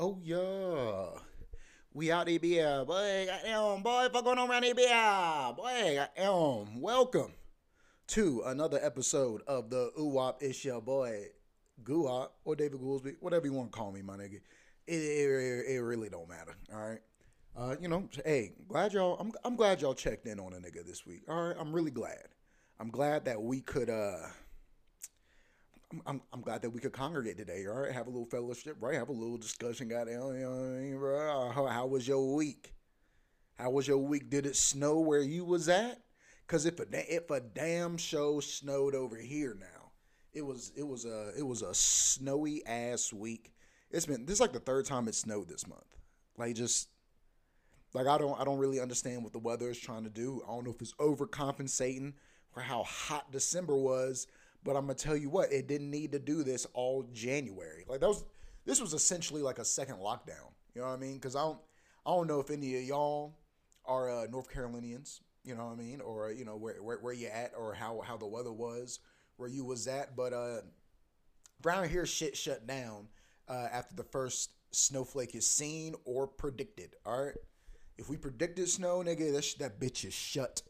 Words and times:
Oh 0.00 0.20
yeah. 0.22 1.18
We 1.92 2.12
out 2.12 2.28
here, 2.28 2.84
boy. 2.84 3.26
Goddamn, 3.26 3.82
boy. 3.82 4.06
Fuck 4.12 4.24
going 4.24 4.38
on 4.38 4.48
around 4.48 4.62
here, 4.62 4.74
boy. 4.76 5.96
Goddamn. 6.16 6.80
Welcome 6.80 7.32
to 8.06 8.42
another 8.46 8.78
episode 8.80 9.42
of 9.48 9.70
the 9.70 9.90
Oowap. 9.98 10.36
It's 10.40 10.64
your 10.64 10.80
boy, 10.80 11.24
Goowap, 11.82 12.28
or 12.44 12.54
David 12.54 12.80
Goolsby, 12.80 13.16
whatever 13.18 13.46
you 13.46 13.52
want 13.52 13.72
to 13.72 13.76
call 13.76 13.90
me, 13.90 14.00
my 14.00 14.16
nigga. 14.16 14.38
It, 14.86 14.94
it, 14.94 15.64
it 15.68 15.80
really 15.80 16.08
don't 16.08 16.28
matter, 16.28 16.54
all 16.72 16.90
right? 16.90 17.00
Uh, 17.56 17.74
you 17.80 17.88
know, 17.88 18.08
hey, 18.24 18.52
glad 18.68 18.92
y'all, 18.92 19.16
I'm, 19.18 19.32
I'm 19.42 19.56
glad 19.56 19.80
y'all 19.80 19.94
checked 19.94 20.26
in 20.26 20.38
on 20.38 20.52
a 20.52 20.58
nigga 20.58 20.86
this 20.86 21.06
week, 21.06 21.22
all 21.28 21.48
right? 21.48 21.56
I'm 21.58 21.72
really 21.72 21.90
glad. 21.90 22.28
I'm 22.78 22.90
glad 22.90 23.24
that 23.24 23.42
we 23.42 23.62
could, 23.62 23.90
uh, 23.90 24.28
I'm, 26.06 26.20
I'm, 26.32 26.42
glad 26.42 26.62
that 26.62 26.70
we 26.70 26.80
could 26.80 26.92
congregate 26.92 27.38
today, 27.38 27.64
all 27.66 27.80
right? 27.80 27.92
Have 27.92 28.08
a 28.08 28.10
little 28.10 28.26
fellowship, 28.26 28.76
right? 28.80 28.94
Have 28.94 29.08
a 29.08 29.12
little 29.12 29.38
discussion, 29.38 29.88
goddamn, 29.88 30.34
you 30.34 30.40
know 30.40 30.50
what 30.50 30.76
I 30.76 30.80
mean, 30.80 30.98
bro? 30.98 31.50
How, 31.50 31.66
how 31.66 31.86
was 31.86 32.06
your 32.06 32.34
week? 32.34 32.74
How 33.58 33.70
was 33.70 33.88
your 33.88 33.98
week? 33.98 34.28
Did 34.28 34.46
it 34.46 34.56
snow 34.56 35.00
where 35.00 35.22
you 35.22 35.44
was 35.44 35.68
at? 35.68 36.00
Cause 36.46 36.64
if 36.64 36.80
a 36.80 36.86
if 37.14 37.30
a 37.30 37.40
damn 37.40 37.98
show 37.98 38.40
snowed 38.40 38.94
over 38.94 39.16
here 39.16 39.54
now, 39.60 39.90
it 40.32 40.40
was 40.40 40.72
it 40.76 40.86
was 40.86 41.04
a 41.04 41.32
it 41.36 41.46
was 41.46 41.60
a 41.60 41.74
snowy 41.74 42.64
ass 42.64 43.12
week. 43.12 43.52
It's 43.90 44.06
been 44.06 44.24
this 44.24 44.36
is 44.36 44.40
like 44.40 44.54
the 44.54 44.60
third 44.60 44.86
time 44.86 45.08
it 45.08 45.14
snowed 45.14 45.48
this 45.50 45.66
month. 45.66 45.98
Like 46.38 46.54
just 46.54 46.88
like 47.92 48.06
I 48.06 48.16
don't 48.16 48.40
I 48.40 48.44
don't 48.44 48.58
really 48.58 48.80
understand 48.80 49.24
what 49.24 49.34
the 49.34 49.38
weather 49.38 49.68
is 49.68 49.78
trying 49.78 50.04
to 50.04 50.10
do. 50.10 50.42
I 50.48 50.54
don't 50.54 50.64
know 50.64 50.70
if 50.70 50.80
it's 50.80 50.94
overcompensating 50.94 52.14
for 52.50 52.60
how 52.62 52.82
hot 52.84 53.30
December 53.30 53.76
was, 53.76 54.26
but 54.64 54.76
I'm 54.76 54.82
gonna 54.82 54.94
tell 54.94 55.16
you 55.16 55.30
what, 55.30 55.52
it 55.52 55.68
didn't 55.68 55.90
need 55.90 56.12
to 56.12 56.18
do 56.18 56.42
this 56.42 56.66
all 56.74 57.04
January. 57.12 57.84
Like 57.88 58.00
that 58.00 58.08
was 58.08 58.24
this 58.64 58.80
was 58.80 58.92
essentially 58.92 59.42
like 59.42 59.58
a 59.58 59.64
second 59.64 59.96
lockdown. 59.96 60.52
You 60.74 60.82
know 60.82 60.88
what 60.88 60.94
I 60.94 60.98
mean? 60.98 61.14
Because 61.14 61.36
I 61.36 61.42
don't 61.42 61.58
I 62.06 62.10
don't 62.10 62.26
know 62.26 62.40
if 62.40 62.50
any 62.50 62.76
of 62.76 62.82
y'all 62.82 63.34
are 63.84 64.10
uh, 64.10 64.26
North 64.30 64.52
Carolinians 64.52 65.20
you 65.48 65.54
know 65.54 65.64
what 65.64 65.72
I 65.72 65.76
mean, 65.76 66.02
or 66.02 66.30
you 66.30 66.44
know 66.44 66.56
where 66.56 66.74
where, 66.82 66.98
where 66.98 67.14
you 67.14 67.28
at, 67.28 67.52
or 67.56 67.72
how 67.72 68.02
how 68.04 68.18
the 68.18 68.26
weather 68.26 68.52
was 68.52 69.00
where 69.38 69.48
you 69.48 69.64
was 69.64 69.86
at. 69.86 70.14
But 70.14 70.34
uh, 70.34 70.60
around 71.64 71.88
here, 71.88 72.04
shit 72.04 72.36
shut 72.36 72.66
down 72.66 73.08
uh, 73.48 73.68
after 73.72 73.94
the 73.94 74.04
first 74.04 74.50
snowflake 74.72 75.34
is 75.34 75.46
seen 75.46 75.94
or 76.04 76.26
predicted. 76.26 76.96
All 77.06 77.24
right, 77.24 77.34
if 77.96 78.10
we 78.10 78.18
predicted 78.18 78.68
snow, 78.68 78.98
nigga, 78.98 79.32
that 79.32 79.54
that 79.58 79.80
bitch 79.80 80.04
is 80.04 80.12
shut 80.12 80.60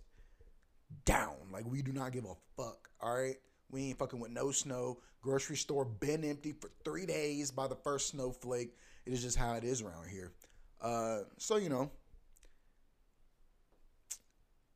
down. 1.05 1.35
Like 1.51 1.67
we 1.67 1.83
do 1.83 1.93
not 1.93 2.13
give 2.13 2.25
a 2.25 2.35
fuck. 2.57 2.89
All 3.01 3.17
right. 3.17 3.37
We 3.71 3.89
ain't 3.89 3.99
fucking 3.99 4.19
with 4.19 4.31
no 4.31 4.51
snow. 4.51 4.99
Grocery 5.21 5.57
store 5.57 5.85
been 5.85 6.25
empty 6.25 6.53
for 6.53 6.71
three 6.85 7.07
days 7.07 7.51
by 7.51 7.67
the 7.67 7.77
first 7.77 8.09
snowflake. 8.09 8.75
It 9.05 9.13
is 9.13 9.23
just 9.23 9.37
how 9.37 9.55
it 9.55 9.65
is 9.65 9.83
around 9.83 10.09
here. 10.09 10.33
Uh, 10.81 11.21
so 11.37 11.57
you 11.57 11.69
know, 11.69 11.91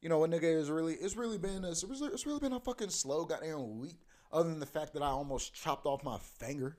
you 0.01 0.09
know, 0.09 0.25
a 0.25 0.29
nigga 0.29 0.45
is 0.45 0.69
really 0.69 0.95
it's 0.95 1.17
really 1.17 1.39
been 1.39 1.63
really, 1.63 2.13
it's 2.13 2.27
really 2.27 2.41
been 2.41 2.53
a 2.53 2.61
fucking 2.61 2.91
slow 2.91 3.25
goddamn 3.25 3.79
week. 3.79 4.01
Other 4.33 4.49
than 4.49 4.61
the 4.61 4.67
fact 4.67 4.95
that 4.95 5.03
I 5.03 5.09
almost 5.09 5.55
chopped 5.55 5.87
off 5.87 6.03
my 6.03 6.19
finger, 6.19 6.79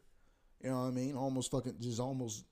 you 0.61 0.69
know 0.69 0.81
what 0.81 0.87
I 0.87 0.91
mean? 0.91 1.15
Almost 1.15 1.51
fucking 1.51 1.75
just 1.79 1.99
almost 1.99 2.45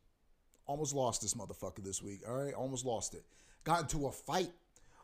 almost 0.65 0.93
lost 0.95 1.21
this 1.21 1.33
motherfucker 1.33 1.83
this 1.83 2.01
week. 2.01 2.21
All 2.27 2.35
right, 2.35 2.53
almost 2.53 2.85
lost 2.85 3.13
it. 3.13 3.23
Got 3.63 3.81
into 3.81 4.07
a 4.07 4.11
fight 4.11 4.51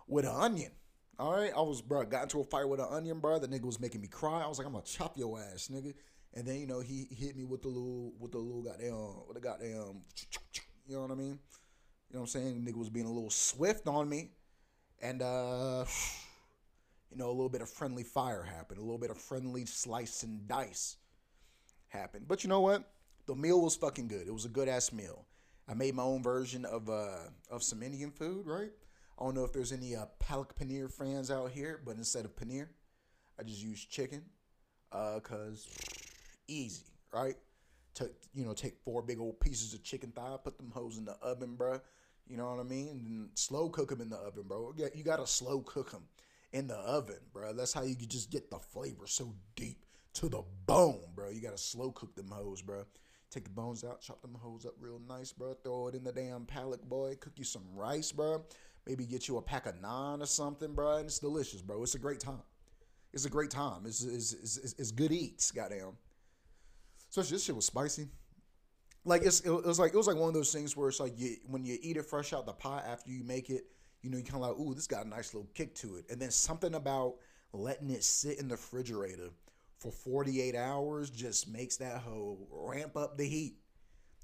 with 0.08 0.26
an 0.26 0.32
onion. 0.32 0.72
All 1.20 1.34
right, 1.34 1.52
I 1.56 1.62
was 1.62 1.82
bro 1.82 2.04
got 2.06 2.24
into 2.24 2.40
a 2.42 2.44
fight 2.44 2.70
with 2.70 2.80
an 2.80 2.88
onion, 2.92 3.20
bro. 3.20 3.40
The 3.40 3.48
nigga 3.48 3.64
was 3.64 3.80
making 3.80 4.02
me 4.02 4.08
cry. 4.08 4.44
I 4.44 4.48
was 4.48 4.60
like, 4.60 4.68
I'm 4.68 4.74
gonna 4.74 4.86
chop 4.86 5.18
your 5.18 5.40
ass, 5.40 5.70
nigga. 5.74 5.94
And 6.36 6.46
then 6.46 6.60
you 6.60 6.68
know 6.68 6.80
he 6.80 7.08
hit 7.10 7.36
me 7.36 7.44
with 7.44 7.64
the 7.64 7.70
little 7.70 8.14
with 8.20 8.34
the 8.34 8.38
little 8.38 8.62
goddamn 8.62 9.28
with 9.28 9.36
the 9.36 9.42
goddamn, 9.42 10.02
you 10.86 10.96
know 10.96 11.02
what 11.02 11.12
I 11.12 11.16
mean? 11.16 11.40
You 12.10 12.14
know 12.14 12.20
what 12.20 12.22
I'm 12.22 12.28
saying? 12.28 12.64
The 12.64 12.72
nigga 12.72 12.78
was 12.78 12.90
being 12.90 13.08
a 13.08 13.12
little 13.12 13.32
swift 13.32 13.88
on 13.88 14.08
me 14.08 14.30
and 15.02 15.24
uh, 15.24 15.86
you 17.12 17.18
know 17.18 17.30
a 17.30 17.32
little 17.32 17.50
bit 17.50 17.62
of 17.62 17.70
friendly 17.70 18.04
fire 18.04 18.44
happened, 18.44 18.78
a 18.78 18.84
little 18.84 19.00
bit 19.00 19.10
of 19.10 19.18
friendly 19.18 19.66
slice 19.66 20.22
and 20.22 20.48
dice 20.48 20.98
happened. 21.88 22.28
But 22.28 22.44
you 22.44 22.50
know 22.50 22.62
what? 22.62 22.92
The 23.26 23.36
meal 23.36 23.62
was 23.62 23.76
fucking 23.76 24.08
good. 24.08 24.28
It 24.28 24.34
was 24.34 24.46
a 24.46 24.50
good 24.50 24.70
ass 24.70 24.94
meal. 24.94 25.26
I 25.68 25.74
made 25.74 25.96
my 25.96 26.04
own 26.04 26.22
version 26.22 26.64
of 26.64 26.90
uh 26.90 27.30
of 27.50 27.64
some 27.64 27.82
Indian 27.82 28.12
food, 28.12 28.46
right? 28.46 28.72
I 29.20 29.24
don't 29.24 29.34
know 29.36 29.44
if 29.44 29.52
there's 29.54 29.72
any 29.72 29.96
uh, 29.96 30.06
palak 30.20 30.50
paneer 30.60 30.92
fans 30.92 31.32
out 31.32 31.52
here, 31.52 31.82
but 31.84 31.96
instead 31.98 32.26
of 32.26 32.36
paneer, 32.36 32.68
I 33.40 33.44
just 33.44 33.62
use 33.62 33.84
chicken, 33.84 34.24
uh, 34.92 35.20
cause 35.22 35.68
easy, 36.48 36.86
right? 37.12 37.36
To 37.96 38.10
you 38.34 38.46
know, 38.46 38.54
take 38.54 38.78
four 38.84 39.02
big 39.02 39.20
old 39.20 39.40
pieces 39.40 39.74
of 39.74 39.84
chicken 39.84 40.12
thigh, 40.12 40.38
put 40.44 40.58
them 40.58 40.72
hoes 40.72 40.98
in 40.98 41.06
the 41.06 41.18
oven, 41.22 41.56
bro. 41.56 41.80
you 42.28 42.38
know 42.38 42.50
what 42.50 42.60
I 42.60 42.64
mean? 42.64 42.90
And 42.90 43.30
slow 43.34 43.70
cook 43.70 43.90
them 43.90 44.02
in 44.02 44.10
the 44.10 44.18
oven, 44.18 44.44
bro. 44.48 44.74
Yeah, 44.78 44.88
You 44.94 45.04
got 45.04 45.18
to 45.18 45.26
slow 45.26 45.62
cook 45.62 45.92
them 45.92 46.04
in 46.54 46.68
the 46.68 46.76
oven, 46.76 47.20
bro. 47.34 47.54
That's 47.54 47.74
how 47.74 47.84
you 47.84 47.96
can 47.96 48.08
just 48.08 48.30
get 48.30 48.52
the 48.52 48.60
flavor 48.60 49.08
so 49.08 49.34
deep 49.56 49.84
to 50.14 50.30
the 50.30 50.44
bone, 50.68 51.02
bro. 51.16 51.30
You 51.30 51.42
got 51.42 51.52
to 51.52 51.58
slow 51.58 51.92
cook 51.92 52.16
them 52.16 52.30
hoes, 52.32 52.62
bro. 52.62 52.86
Take 53.30 53.44
the 53.44 53.50
bones 53.50 53.84
out, 53.84 54.02
chop 54.02 54.22
them 54.22 54.38
hoes 54.40 54.66
up 54.66 54.74
real 54.80 55.02
nice, 55.08 55.34
bro. 55.34 55.54
Throw 55.54 55.88
it 55.88 55.96
in 55.96 56.04
the 56.04 56.14
damn 56.14 56.46
pallet, 56.46 56.88
boy. 56.88 57.16
Cook 57.20 57.34
you 57.36 57.44
some 57.44 57.66
rice, 57.76 58.12
bro. 58.12 58.46
Maybe 58.88 59.06
get 59.06 59.28
you 59.28 59.38
a 59.38 59.42
pack 59.42 59.66
of 59.66 59.76
naan 59.76 60.22
or 60.22 60.26
something, 60.26 60.74
bro. 60.74 60.98
And 60.98 61.06
it's 61.06 61.20
delicious, 61.20 61.62
bro. 61.62 61.84
It's 61.84 61.96
a 61.96 62.00
great 62.00 62.20
time. 62.20 62.42
It's 63.14 63.26
a 63.26 63.30
great 63.30 63.52
time. 63.52 63.86
It's, 63.86 64.04
it's, 64.04 64.34
it's, 64.34 64.76
it's 64.78 64.92
good 64.92 65.12
eats, 65.12 65.52
goddamn. 65.52 65.98
So 67.10 67.22
this 67.22 67.44
shit 67.44 67.56
was 67.56 67.66
spicy 67.66 68.08
like 69.08 69.24
it's 69.24 69.40
it 69.40 69.50
was 69.50 69.80
like 69.80 69.94
it 69.94 69.98
was 69.98 70.08
like 70.08 70.18
one 70.18 70.28
of 70.28 70.34
those 70.34 70.52
things 70.52 70.76
where 70.76 70.90
it's 70.90 71.00
like 71.00 71.18
you 71.18 71.38
when 71.46 71.64
you 71.64 71.78
eat 71.82 71.98
it 71.98 72.06
fresh 72.06 72.34
out 72.34 72.46
the 72.46 72.54
pot 72.54 72.84
after 72.86 73.10
you 73.10 73.24
make 73.24 73.50
it, 73.50 73.64
you 74.02 74.10
know, 74.10 74.18
you 74.18 74.24
kind 74.24 74.44
of 74.44 74.50
like, 74.50 74.60
ooh, 74.60 74.74
this 74.74 74.86
got 74.86 75.06
a 75.06 75.10
nice 75.10 75.34
little 75.34 75.50
kick 75.54 75.74
to 75.76 75.96
it, 75.96 76.06
and 76.12 76.22
then 76.22 76.30
something 76.30 76.76
about 76.76 77.16
letting 77.54 77.90
it 77.90 78.04
sit 78.04 78.38
in 78.38 78.50
the 78.50 78.56
refrigerator 78.56 79.30
for 79.80 79.92
48 79.92 80.56
hours 80.56 81.10
just 81.10 81.48
makes 81.48 81.78
that 81.78 82.00
hoe 82.00 82.38
ramp 82.52 82.98
up 82.98 83.18
the 83.18 83.26
heat. 83.26 83.56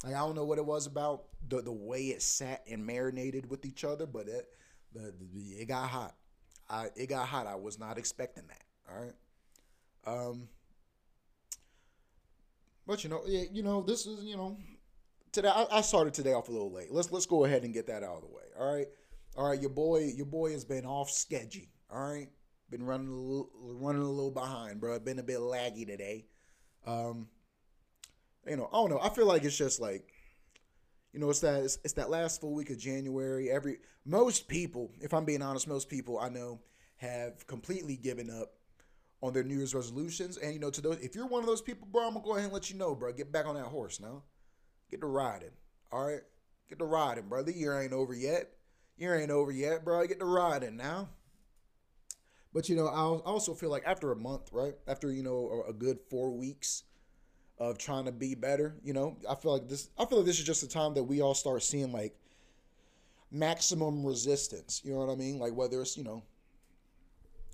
Like 0.04 0.16
I 0.16 0.20
don't 0.20 0.36
know 0.36 0.44
what 0.44 0.58
it 0.58 0.66
was 0.66 0.86
about 0.86 1.24
the 1.48 1.62
the 1.62 1.72
way 1.72 2.08
it 2.08 2.22
sat 2.22 2.64
and 2.70 2.86
marinated 2.86 3.50
with 3.50 3.66
each 3.66 3.84
other, 3.84 4.06
but 4.06 4.28
it 4.28 4.48
the, 4.94 5.14
the 5.34 5.42
it 5.62 5.68
got 5.68 5.90
hot. 5.90 6.16
I 6.70 6.90
it 6.96 7.08
got 7.08 7.28
hot. 7.28 7.48
I 7.48 7.56
was 7.56 7.80
not 7.80 7.98
expecting 7.98 8.44
that. 8.48 8.64
All 8.90 9.02
right. 9.02 9.14
Um. 10.06 10.50
But 12.86 13.04
you 13.06 13.10
know, 13.10 13.22
yeah, 13.26 13.44
you 13.52 13.64
know, 13.64 13.82
this 13.82 14.06
is 14.06 14.26
you 14.26 14.36
know, 14.36 14.58
today 15.32 15.48
I, 15.48 15.66
I, 15.72 15.82
started 15.82 16.14
today 16.14 16.34
off 16.34 16.50
a 16.50 16.52
little 16.52 16.72
late. 16.72 16.92
Let's 16.92 17.12
let's 17.12 17.26
go 17.26 17.46
ahead 17.46 17.64
and 17.64 17.74
get 17.74 17.88
that 17.88 18.04
out 18.04 18.18
of 18.18 18.22
the 18.24 18.28
way. 18.28 18.44
All 18.60 18.76
right, 18.76 18.88
all 19.38 19.50
right. 19.50 19.62
Your 19.62 19.70
boy, 19.70 20.12
your 20.14 20.26
boy 20.26 20.52
has 20.52 20.66
been 20.66 20.86
off 20.86 21.10
sketchy. 21.10 21.70
All 21.90 22.02
right, 22.02 22.28
been 22.70 22.86
running 22.86 23.08
a 23.08 23.16
little, 23.16 23.50
running 23.56 24.02
a 24.02 24.10
little 24.10 24.32
behind, 24.32 24.82
bro. 24.82 25.00
Been 25.00 25.20
a 25.20 25.24
bit 25.24 25.40
laggy 25.40 25.88
today. 25.88 26.26
Um, 26.86 27.30
you 28.48 28.58
know, 28.58 28.70
I 28.72 28.78
don't 28.78 28.90
know. 28.90 29.00
I 29.02 29.10
feel 29.10 29.26
like 29.26 29.44
it's 29.44 29.58
just 29.58 29.80
like, 29.80 30.14
you 31.14 31.20
know, 31.20 31.30
it's 31.30 31.40
that 31.42 31.64
it's, 31.64 31.78
it's 31.84 31.94
that 31.94 32.10
last 32.10 32.42
full 32.42 32.54
week 32.54 32.70
of 32.70 32.78
January. 32.78 33.50
Every 33.50 33.78
most 34.06 34.48
people, 34.48 34.92
if 35.02 35.14
I'm 35.14 35.26
being 35.26 35.42
honest, 35.42 35.68
most 35.68 35.90
people 35.90 36.20
I 36.20 36.30
know 36.30 36.60
have 36.98 37.46
completely 37.48 37.96
given 37.96 38.30
up 38.30 38.54
on 39.22 39.34
their 39.34 39.44
New 39.44 39.58
Year's 39.58 39.74
resolutions. 39.76 40.38
And 40.38 40.54
you 40.54 40.60
know, 40.60 40.70
to 40.70 40.82
those, 40.82 40.98
if 41.00 41.16
you're 41.16 41.28
one 41.28 41.42
of 41.42 41.48
those 41.48 41.62
people, 41.62 41.88
bro, 41.92 42.08
I'm 42.08 42.14
gonna 42.14 42.26
go 42.26 42.32
ahead 42.34 42.46
and 42.46 42.54
let 42.54 42.70
you 42.70 42.78
know, 42.78 42.96
bro. 42.96 43.14
Get 43.14 43.32
back 43.32 43.46
on 43.46 43.56
that 43.56 43.66
horse 43.66 44.00
now. 44.00 44.24
Get 44.90 45.02
to 45.02 45.08
riding. 45.08 45.52
All 45.92 46.06
right. 46.06 46.22
Get 46.70 46.80
to 46.80 46.86
riding, 46.86 47.28
brother. 47.28 47.52
Year 47.52 47.80
ain't 47.80 47.94
over 47.94 48.14
yet. 48.14 48.52
Year 48.98 49.20
ain't 49.20 49.32
over 49.32 49.52
yet, 49.52 49.86
bro. 49.86 50.06
Get 50.06 50.20
to 50.20 50.26
riding 50.26 50.76
now. 50.76 51.10
But 52.54 52.70
you 52.70 52.76
know, 52.76 52.88
I 52.88 53.00
also 53.00 53.54
feel 53.54 53.70
like 53.70 53.84
after 53.86 54.12
a 54.12 54.16
month, 54.16 54.50
right? 54.52 54.76
After 54.88 55.12
you 55.12 55.24
know 55.24 55.64
a 55.68 55.74
good 55.74 56.00
four 56.10 56.32
weeks 56.32 56.84
of 57.70 57.78
trying 57.78 58.06
to 58.06 58.12
be 58.12 58.36
better, 58.36 58.76
you 58.84 58.94
know, 58.94 59.18
I 59.30 59.36
feel 59.36 59.54
like 59.54 59.68
this. 59.68 59.90
I 59.98 60.06
feel 60.06 60.20
like 60.20 60.28
this 60.28 60.40
is 60.40 60.46
just 60.46 60.62
the 60.62 60.68
time 60.68 60.94
that 60.96 61.04
we 61.04 61.22
all 61.22 61.34
start 61.34 61.64
seeing 61.64 61.92
like 61.92 62.16
maximum 63.32 64.06
resistance. 64.06 64.82
You 64.84 64.94
know 64.94 65.00
what 65.00 65.12
I 65.12 65.16
mean? 65.16 65.40
Like 65.40 65.54
whether 65.54 65.82
it's 65.82 65.98
you 65.98 66.04
know 66.04 66.24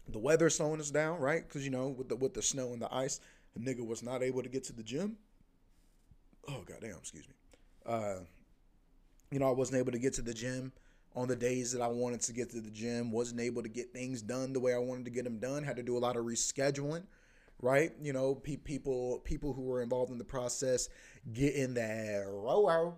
the 0.08 0.20
weather 0.20 0.50
slowing 0.50 0.80
us 0.80 0.92
down, 0.92 1.20
right? 1.20 1.48
Because 1.48 1.64
you 1.64 1.72
know 1.72 1.90
with 1.90 2.10
the 2.10 2.16
with 2.16 2.34
the 2.34 2.42
snow 2.42 2.74
and 2.74 2.82
the 2.82 2.94
ice, 2.94 3.20
a 3.56 3.60
nigga 3.60 3.86
was 3.86 4.04
not 4.04 4.24
able 4.24 4.44
to 4.44 4.50
get 4.50 4.64
to 4.66 4.74
the 4.74 4.84
gym 4.84 5.18
oh 6.50 6.64
goddamn, 6.66 6.98
excuse 7.00 7.28
me. 7.28 7.34
Uh, 7.86 8.20
you 9.32 9.40
know, 9.40 9.50
I 9.50 9.54
wasn't 9.54 9.80
able 9.80 9.92
to 9.92 10.00
get 10.00 10.14
to 10.16 10.22
the 10.22 10.34
gym 10.34 10.72
on 11.16 11.28
the 11.28 11.36
days 11.36 11.72
that 11.72 11.82
I 11.82 11.88
wanted 11.88 12.22
to 12.22 12.34
get 12.34 12.50
to 12.52 12.62
the 12.62 12.72
gym. 12.72 13.12
wasn't 13.12 13.42
able 13.42 13.64
to 13.64 13.70
get 13.70 13.94
things 13.94 14.22
done 14.22 14.54
the 14.54 14.60
way 14.60 14.74
I 14.74 14.78
wanted 14.78 15.06
to 15.06 15.12
get 15.12 15.24
them 15.24 15.40
done. 15.40 15.64
Had 15.64 15.78
to 15.78 15.84
do 15.84 15.98
a 15.98 16.00
lot 16.00 16.16
of 16.16 16.26
rescheduling, 16.26 17.04
right? 17.62 17.92
You 18.02 18.14
know, 18.14 18.36
pe- 18.36 18.58
people 18.58 19.20
people 19.24 19.54
who 19.54 19.64
were 19.64 19.82
involved 19.82 20.12
in 20.12 20.18
the 20.18 20.24
process 20.24 20.90
getting 21.32 21.74
that 21.76 22.26
row 22.28 22.68
row. 22.68 22.98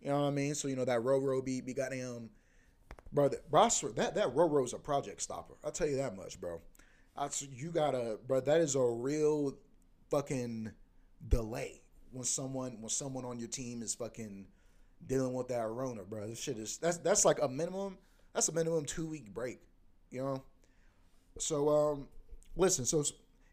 You 0.00 0.10
know 0.10 0.20
what 0.22 0.28
I 0.28 0.30
mean? 0.30 0.54
So 0.54 0.68
you 0.68 0.76
know 0.76 0.84
that 0.84 1.02
row 1.02 1.18
row 1.18 1.42
be 1.42 1.60
be 1.60 1.74
goddamn, 1.74 2.30
bro. 3.12 3.28
That 3.28 3.50
bro, 3.50 3.68
that 3.96 4.14
that 4.14 4.34
row 4.34 4.48
row 4.48 4.64
is 4.64 4.72
a 4.72 4.78
project 4.78 5.22
stopper. 5.22 5.54
I'll 5.64 5.72
tell 5.72 5.88
you 5.88 5.96
that 5.96 6.16
much, 6.16 6.40
bro. 6.40 6.60
I, 7.16 7.28
you 7.52 7.70
gotta, 7.70 8.18
bro. 8.26 8.40
That 8.40 8.60
is 8.60 8.76
a 8.76 8.82
real 8.82 9.54
fucking 10.10 10.72
delay 11.28 11.82
when 12.12 12.24
someone 12.24 12.80
when 12.80 12.88
someone 12.88 13.24
on 13.24 13.38
your 13.38 13.48
team 13.48 13.82
is 13.82 13.94
fucking 13.94 14.46
dealing 15.06 15.34
with 15.34 15.48
that 15.48 15.68
Rona, 15.68 16.02
bro. 16.04 16.26
This 16.26 16.40
shit 16.40 16.58
is 16.58 16.78
that's 16.78 16.98
that's 16.98 17.24
like 17.24 17.42
a 17.42 17.48
minimum. 17.48 17.98
That's 18.32 18.48
a 18.48 18.52
minimum 18.52 18.84
two 18.84 19.06
week 19.08 19.34
break, 19.34 19.60
you 20.10 20.22
know. 20.22 20.42
So 21.38 21.68
um, 21.68 22.08
listen. 22.56 22.84
So 22.84 23.04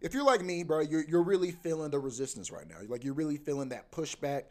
if 0.01 0.13
you're 0.13 0.25
like 0.25 0.43
me, 0.43 0.63
bro, 0.63 0.81
you're 0.81 1.03
you're 1.03 1.23
really 1.23 1.51
feeling 1.51 1.91
the 1.91 1.99
resistance 1.99 2.51
right 2.51 2.67
now. 2.67 2.77
Like 2.87 3.03
you're 3.03 3.13
really 3.13 3.37
feeling 3.37 3.69
that 3.69 3.91
pushback. 3.91 4.43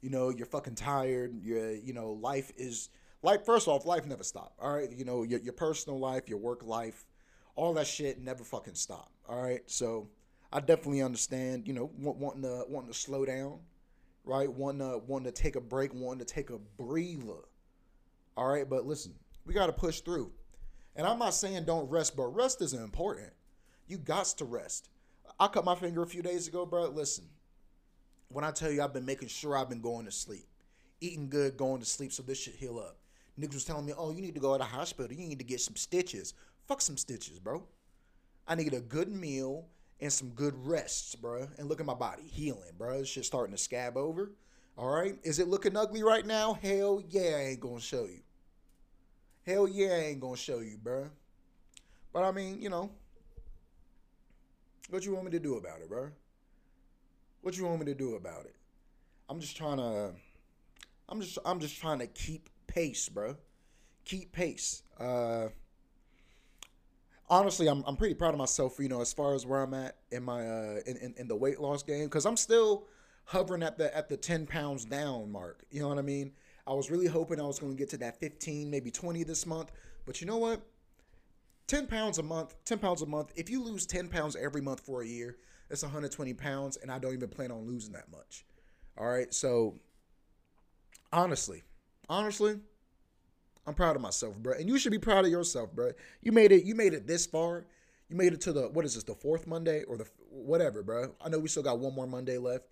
You 0.00 0.10
know, 0.10 0.30
you're 0.30 0.46
fucking 0.46 0.74
tired. 0.74 1.34
You're 1.42 1.72
you 1.72 1.92
know, 1.92 2.12
life 2.12 2.52
is 2.56 2.90
like 3.22 3.44
first 3.44 3.68
off, 3.68 3.86
life 3.86 4.06
never 4.06 4.24
stop. 4.24 4.54
All 4.60 4.74
right, 4.74 4.90
you 4.90 5.04
know 5.04 5.22
your 5.22 5.40
your 5.40 5.52
personal 5.52 5.98
life, 5.98 6.28
your 6.28 6.38
work 6.38 6.64
life, 6.64 7.06
all 7.56 7.74
that 7.74 7.86
shit 7.86 8.20
never 8.20 8.44
fucking 8.44 8.74
stop. 8.74 9.10
All 9.28 9.42
right, 9.42 9.62
so 9.66 10.08
I 10.52 10.60
definitely 10.60 11.02
understand. 11.02 11.66
You 11.66 11.74
know, 11.74 11.90
wanting 11.98 12.42
to 12.42 12.64
wanting 12.68 12.92
to 12.92 12.98
slow 12.98 13.24
down, 13.24 13.58
right? 14.24 14.50
Wanting 14.52 14.80
to 14.80 14.98
wanting 14.98 15.32
to 15.32 15.42
take 15.42 15.56
a 15.56 15.60
break, 15.60 15.92
wanting 15.94 16.24
to 16.24 16.32
take 16.32 16.50
a 16.50 16.58
breather. 16.58 17.44
All 18.36 18.46
right, 18.46 18.68
but 18.68 18.86
listen, 18.86 19.14
we 19.44 19.52
got 19.54 19.66
to 19.66 19.72
push 19.72 20.00
through. 20.00 20.32
And 20.94 21.06
I'm 21.06 21.18
not 21.18 21.34
saying 21.34 21.64
don't 21.64 21.88
rest, 21.88 22.16
but 22.16 22.26
rest 22.34 22.60
is 22.60 22.74
important. 22.74 23.32
You 23.86 23.98
got 23.98 24.26
to 24.26 24.44
rest. 24.44 24.88
I 25.38 25.48
cut 25.48 25.64
my 25.64 25.74
finger 25.74 26.02
a 26.02 26.06
few 26.06 26.22
days 26.22 26.48
ago, 26.48 26.64
bro. 26.66 26.88
Listen, 26.88 27.24
when 28.28 28.44
I 28.44 28.50
tell 28.50 28.70
you 28.70 28.82
I've 28.82 28.92
been 28.92 29.04
making 29.04 29.28
sure 29.28 29.56
I've 29.56 29.68
been 29.68 29.80
going 29.80 30.06
to 30.06 30.12
sleep, 30.12 30.46
eating 31.00 31.28
good, 31.28 31.56
going 31.56 31.80
to 31.80 31.86
sleep 31.86 32.12
so 32.12 32.22
this 32.22 32.38
should 32.38 32.54
heal 32.54 32.78
up. 32.78 32.96
Niggas 33.38 33.54
was 33.54 33.64
telling 33.64 33.86
me, 33.86 33.92
oh, 33.96 34.12
you 34.12 34.20
need 34.20 34.34
to 34.34 34.40
go 34.40 34.52
to 34.52 34.58
the 34.58 34.64
hospital. 34.64 35.12
You 35.16 35.26
need 35.26 35.38
to 35.38 35.44
get 35.44 35.60
some 35.60 35.76
stitches. 35.76 36.34
Fuck 36.66 36.80
some 36.80 36.96
stitches, 36.96 37.38
bro. 37.38 37.64
I 38.46 38.54
need 38.54 38.74
a 38.74 38.80
good 38.80 39.08
meal 39.08 39.66
and 40.00 40.12
some 40.12 40.30
good 40.30 40.54
rests, 40.66 41.14
bro. 41.14 41.48
And 41.58 41.68
look 41.68 41.80
at 41.80 41.86
my 41.86 41.94
body 41.94 42.24
healing, 42.24 42.72
bro. 42.76 42.98
This 42.98 43.08
shit 43.08 43.24
starting 43.24 43.54
to 43.56 43.62
scab 43.62 43.96
over. 43.96 44.32
All 44.76 44.88
right. 44.88 45.16
Is 45.22 45.38
it 45.38 45.48
looking 45.48 45.76
ugly 45.76 46.02
right 46.02 46.26
now? 46.26 46.54
Hell 46.54 47.02
yeah, 47.08 47.36
I 47.36 47.42
ain't 47.50 47.60
gonna 47.60 47.80
show 47.80 48.04
you. 48.04 48.20
Hell 49.46 49.66
yeah, 49.68 49.92
I 49.92 50.00
ain't 50.06 50.20
gonna 50.20 50.36
show 50.36 50.60
you, 50.60 50.76
bro. 50.82 51.08
But 52.12 52.24
I 52.24 52.32
mean, 52.32 52.60
you 52.60 52.68
know, 52.68 52.90
what 54.90 55.04
you 55.04 55.12
want 55.12 55.26
me 55.26 55.30
to 55.32 55.40
do 55.40 55.56
about 55.56 55.80
it, 55.80 55.88
bro? 55.88 56.10
What 57.42 57.56
you 57.56 57.64
want 57.64 57.80
me 57.80 57.86
to 57.86 57.94
do 57.94 58.14
about 58.14 58.44
it? 58.44 58.54
I'm 59.28 59.40
just 59.40 59.56
trying 59.56 59.78
to 59.78 60.12
I'm 61.08 61.20
just 61.20 61.38
I'm 61.44 61.60
just 61.60 61.80
trying 61.80 61.98
to 61.98 62.06
keep 62.06 62.48
pace, 62.66 63.08
bro. 63.08 63.36
Keep 64.04 64.32
pace. 64.32 64.82
Uh 64.98 65.48
honestly, 67.28 67.68
I'm 67.68 67.82
I'm 67.86 67.96
pretty 67.96 68.14
proud 68.14 68.34
of 68.34 68.38
myself, 68.38 68.78
you 68.78 68.88
know, 68.88 69.00
as 69.00 69.12
far 69.12 69.34
as 69.34 69.46
where 69.46 69.62
I'm 69.62 69.74
at 69.74 69.96
in 70.10 70.22
my 70.22 70.46
uh 70.46 70.80
in, 70.86 70.96
in, 70.98 71.14
in 71.18 71.28
the 71.28 71.36
weight 71.36 71.60
loss 71.60 71.82
game 71.82 72.08
cuz 72.08 72.26
I'm 72.26 72.36
still 72.36 72.86
hovering 73.26 73.62
at 73.62 73.78
the 73.78 73.94
at 73.96 74.08
the 74.08 74.16
10 74.16 74.46
pounds 74.46 74.84
down 74.84 75.30
mark. 75.30 75.64
You 75.70 75.80
know 75.80 75.88
what 75.88 75.98
I 75.98 76.02
mean? 76.02 76.32
I 76.66 76.72
was 76.72 76.90
really 76.90 77.06
hoping 77.06 77.40
I 77.40 77.44
was 77.44 77.58
going 77.58 77.72
to 77.72 77.78
get 77.78 77.90
to 77.90 77.96
that 77.98 78.20
15, 78.20 78.70
maybe 78.70 78.90
20 78.90 79.24
this 79.24 79.46
month, 79.46 79.72
but 80.06 80.20
you 80.20 80.28
know 80.28 80.36
what? 80.36 80.62
10 81.66 81.86
pounds 81.86 82.18
a 82.18 82.22
month, 82.22 82.54
10 82.64 82.78
pounds 82.78 83.02
a 83.02 83.06
month. 83.06 83.32
If 83.36 83.48
you 83.48 83.62
lose 83.62 83.86
10 83.86 84.08
pounds 84.08 84.36
every 84.36 84.60
month 84.60 84.80
for 84.80 85.02
a 85.02 85.06
year, 85.06 85.36
that's 85.68 85.82
120 85.82 86.34
pounds, 86.34 86.76
and 86.76 86.90
I 86.90 86.98
don't 86.98 87.14
even 87.14 87.28
plan 87.28 87.50
on 87.50 87.66
losing 87.66 87.92
that 87.94 88.10
much. 88.10 88.44
All 88.98 89.08
right. 89.08 89.32
So, 89.32 89.76
honestly, 91.12 91.62
honestly, 92.08 92.58
I'm 93.66 93.74
proud 93.74 93.96
of 93.96 94.02
myself, 94.02 94.36
bro. 94.38 94.54
And 94.54 94.68
you 94.68 94.78
should 94.78 94.92
be 94.92 94.98
proud 94.98 95.24
of 95.24 95.30
yourself, 95.30 95.72
bro. 95.72 95.92
You 96.20 96.32
made 96.32 96.52
it, 96.52 96.64
you 96.64 96.74
made 96.74 96.94
it 96.94 97.06
this 97.06 97.26
far. 97.26 97.64
You 98.08 98.16
made 98.16 98.34
it 98.34 98.40
to 98.42 98.52
the, 98.52 98.68
what 98.68 98.84
is 98.84 98.94
this, 98.94 99.04
the 99.04 99.14
fourth 99.14 99.46
Monday 99.46 99.84
or 99.84 99.96
the, 99.96 100.06
whatever, 100.28 100.82
bro. 100.82 101.14
I 101.24 101.28
know 101.28 101.38
we 101.38 101.48
still 101.48 101.62
got 101.62 101.78
one 101.78 101.94
more 101.94 102.06
Monday 102.06 102.36
left 102.36 102.66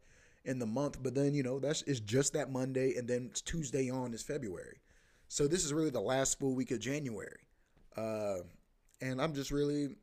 in 0.44 0.58
the 0.58 0.66
month, 0.66 1.02
but 1.02 1.14
then, 1.14 1.32
you 1.32 1.42
know, 1.42 1.58
that's, 1.58 1.82
it's 1.82 2.00
just 2.00 2.32
that 2.34 2.50
Monday, 2.50 2.96
and 2.96 3.08
then 3.08 3.30
Tuesday 3.46 3.90
on 3.90 4.12
is 4.12 4.22
February. 4.22 4.78
So, 5.28 5.46
this 5.46 5.64
is 5.64 5.72
really 5.72 5.90
the 5.90 6.00
last 6.00 6.38
full 6.38 6.54
week 6.54 6.70
of 6.70 6.80
January. 6.80 7.40
Uh, 7.96 8.38
and 9.00 9.20
I'm 9.20 9.34
just 9.34 9.50
really, 9.50 9.96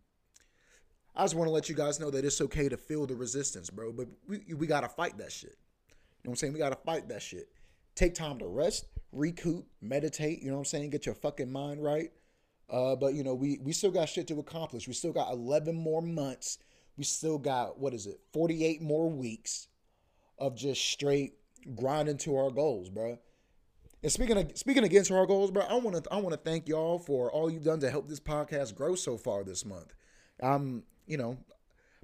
I 1.15 1.23
just 1.23 1.35
want 1.35 1.47
to 1.47 1.51
let 1.51 1.69
you 1.69 1.75
guys 1.75 1.99
know 1.99 2.09
that 2.11 2.25
it's 2.25 2.41
okay 2.41 2.69
to 2.69 2.77
feel 2.77 3.05
the 3.05 3.15
resistance, 3.15 3.69
bro. 3.69 3.91
But 3.91 4.07
we, 4.27 4.41
we 4.53 4.67
got 4.67 4.81
to 4.81 4.89
fight 4.89 5.17
that 5.17 5.31
shit. 5.31 5.57
You 5.89 6.29
know 6.29 6.29
what 6.29 6.31
I'm 6.31 6.35
saying? 6.37 6.53
We 6.53 6.59
got 6.59 6.69
to 6.69 6.79
fight 6.85 7.07
that 7.09 7.21
shit. 7.21 7.49
Take 7.95 8.13
time 8.13 8.39
to 8.39 8.47
rest, 8.47 8.85
recoup, 9.11 9.65
meditate. 9.81 10.41
You 10.41 10.49
know 10.49 10.55
what 10.55 10.59
I'm 10.59 10.65
saying? 10.65 10.89
Get 10.91 11.05
your 11.05 11.15
fucking 11.15 11.51
mind 11.51 11.83
right. 11.83 12.11
Uh, 12.69 12.95
but 12.95 13.13
you 13.13 13.23
know, 13.23 13.33
we 13.33 13.59
we 13.63 13.71
still 13.71 13.91
got 13.91 14.09
shit 14.09 14.27
to 14.27 14.39
accomplish. 14.39 14.87
We 14.87 14.93
still 14.93 15.13
got 15.13 15.31
11 15.31 15.75
more 15.75 16.01
months. 16.01 16.59
We 16.97 17.03
still 17.03 17.37
got 17.37 17.79
what 17.79 17.93
is 17.93 18.07
it? 18.07 18.19
48 18.33 18.81
more 18.81 19.09
weeks 19.09 19.67
of 20.37 20.55
just 20.55 20.83
straight 20.83 21.33
grinding 21.75 22.17
to 22.19 22.35
our 22.35 22.51
goals, 22.51 22.89
bro. 22.89 23.17
And 24.03 24.11
speaking 24.11 24.37
of 24.37 24.51
speaking 24.55 24.83
against 24.83 25.11
our 25.11 25.25
goals, 25.25 25.51
bro, 25.51 25.63
I 25.63 25.75
want 25.75 26.03
to 26.03 26.13
I 26.13 26.17
want 26.17 26.33
to 26.33 26.37
thank 26.37 26.67
y'all 26.67 26.99
for 26.99 27.31
all 27.31 27.49
you've 27.49 27.63
done 27.63 27.79
to 27.79 27.89
help 27.89 28.07
this 28.07 28.19
podcast 28.19 28.75
grow 28.75 28.95
so 28.95 29.17
far 29.17 29.43
this 29.43 29.65
month. 29.65 29.93
Um, 30.41 30.83
you 31.07 31.17
know, 31.17 31.37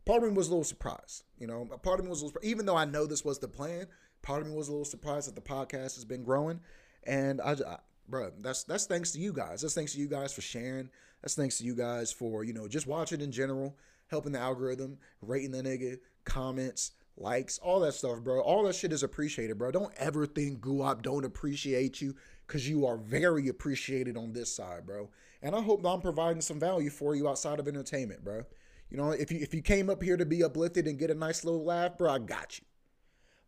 part 0.06 0.24
of 0.24 0.30
me 0.30 0.36
was 0.36 0.48
a 0.48 0.52
little 0.52 0.64
surprised. 0.64 1.24
You 1.38 1.48
know, 1.48 1.66
part 1.84 2.00
of 2.00 2.06
me 2.06 2.10
was 2.10 2.22
a 2.22 2.26
little, 2.26 2.42
even 2.44 2.66
though 2.66 2.76
I 2.76 2.86
know 2.86 3.06
this 3.06 3.24
was 3.24 3.40
the 3.40 3.48
plan. 3.48 3.88
Part 4.22 4.42
of 4.42 4.48
me 4.48 4.56
was 4.56 4.70
a 4.70 4.72
little 4.72 4.86
surprised 4.86 5.28
that 5.28 5.36
the 5.36 5.42
podcast 5.42 5.96
has 5.96 6.06
been 6.06 6.24
growing, 6.24 6.62
and 7.06 7.42
I, 7.42 7.52
I 7.52 7.78
bro, 8.08 8.32
that's 8.42 8.64
that's 8.64 8.86
thanks 8.86 9.12
to 9.12 9.20
you 9.20 9.34
guys. 9.34 9.62
That's 9.62 9.76
thanks 9.76 9.94
to 9.94 10.00
you 10.00 10.08
guys 10.08 10.34
for 10.34 10.42
sharing. 10.42 10.90
That's 11.22 11.36
thanks 11.36 11.58
to 11.60 11.64
you 11.64 11.76
guys 11.76 12.12
for 12.12 12.44
you 12.44 12.54
know 12.54 12.68
just 12.68 12.88
watching 12.88 13.22
in 13.22 13.32
general, 13.32 13.78
helping 14.08 14.32
the 14.32 14.40
algorithm, 14.40 14.98
rating 15.22 15.52
the 15.52 15.62
nigga, 15.62 16.00
comments, 16.26 16.92
likes, 17.18 17.60
all 17.60 17.80
that 17.82 17.94
stuff, 17.94 18.22
bro. 18.22 18.42
All 18.42 18.64
that 18.64 18.76
shit 18.76 18.92
is 18.94 19.04
appreciated, 19.04 19.58
bro. 19.58 19.72
Don't 19.72 19.94
ever 19.98 20.26
think 20.26 20.60
Goowap 20.60 21.02
don't 21.02 21.26
appreciate 21.26 22.02
you 22.02 22.16
because 22.48 22.68
you 22.68 22.86
are 22.86 22.98
very 22.98 23.48
appreciated 23.48 24.18
on 24.18 24.34
this 24.34 24.54
side, 24.54 24.86
bro. 24.86 25.10
And 25.42 25.56
I 25.56 25.62
hope 25.62 25.86
I'm 25.86 26.02
providing 26.02 26.42
some 26.42 26.60
value 26.60 26.90
for 26.90 27.16
you 27.16 27.28
outside 27.28 27.60
of 27.60 27.68
entertainment, 27.68 28.24
bro. 28.24 28.44
You 28.90 28.98
know, 28.98 29.12
if 29.12 29.32
you 29.32 29.40
if 29.40 29.54
you 29.54 29.62
came 29.62 29.90
up 29.90 30.04
here 30.04 30.18
to 30.18 30.26
be 30.26 30.44
uplifted 30.44 30.88
and 30.88 31.00
get 31.00 31.10
a 31.10 31.16
nice 31.16 31.44
little 31.44 31.64
laugh, 31.64 31.98
bro, 31.98 32.12
I 32.12 32.20
got 32.20 32.60
you. 32.60 32.66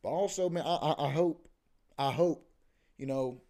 But 0.02 0.10
also, 0.10 0.50
man, 0.50 0.64
I, 0.66 0.76
I, 0.76 1.06
I 1.08 1.12
hope, 1.12 1.48
I 1.98 2.12
hope, 2.12 2.48
you 2.98 3.06
know, 3.06 3.42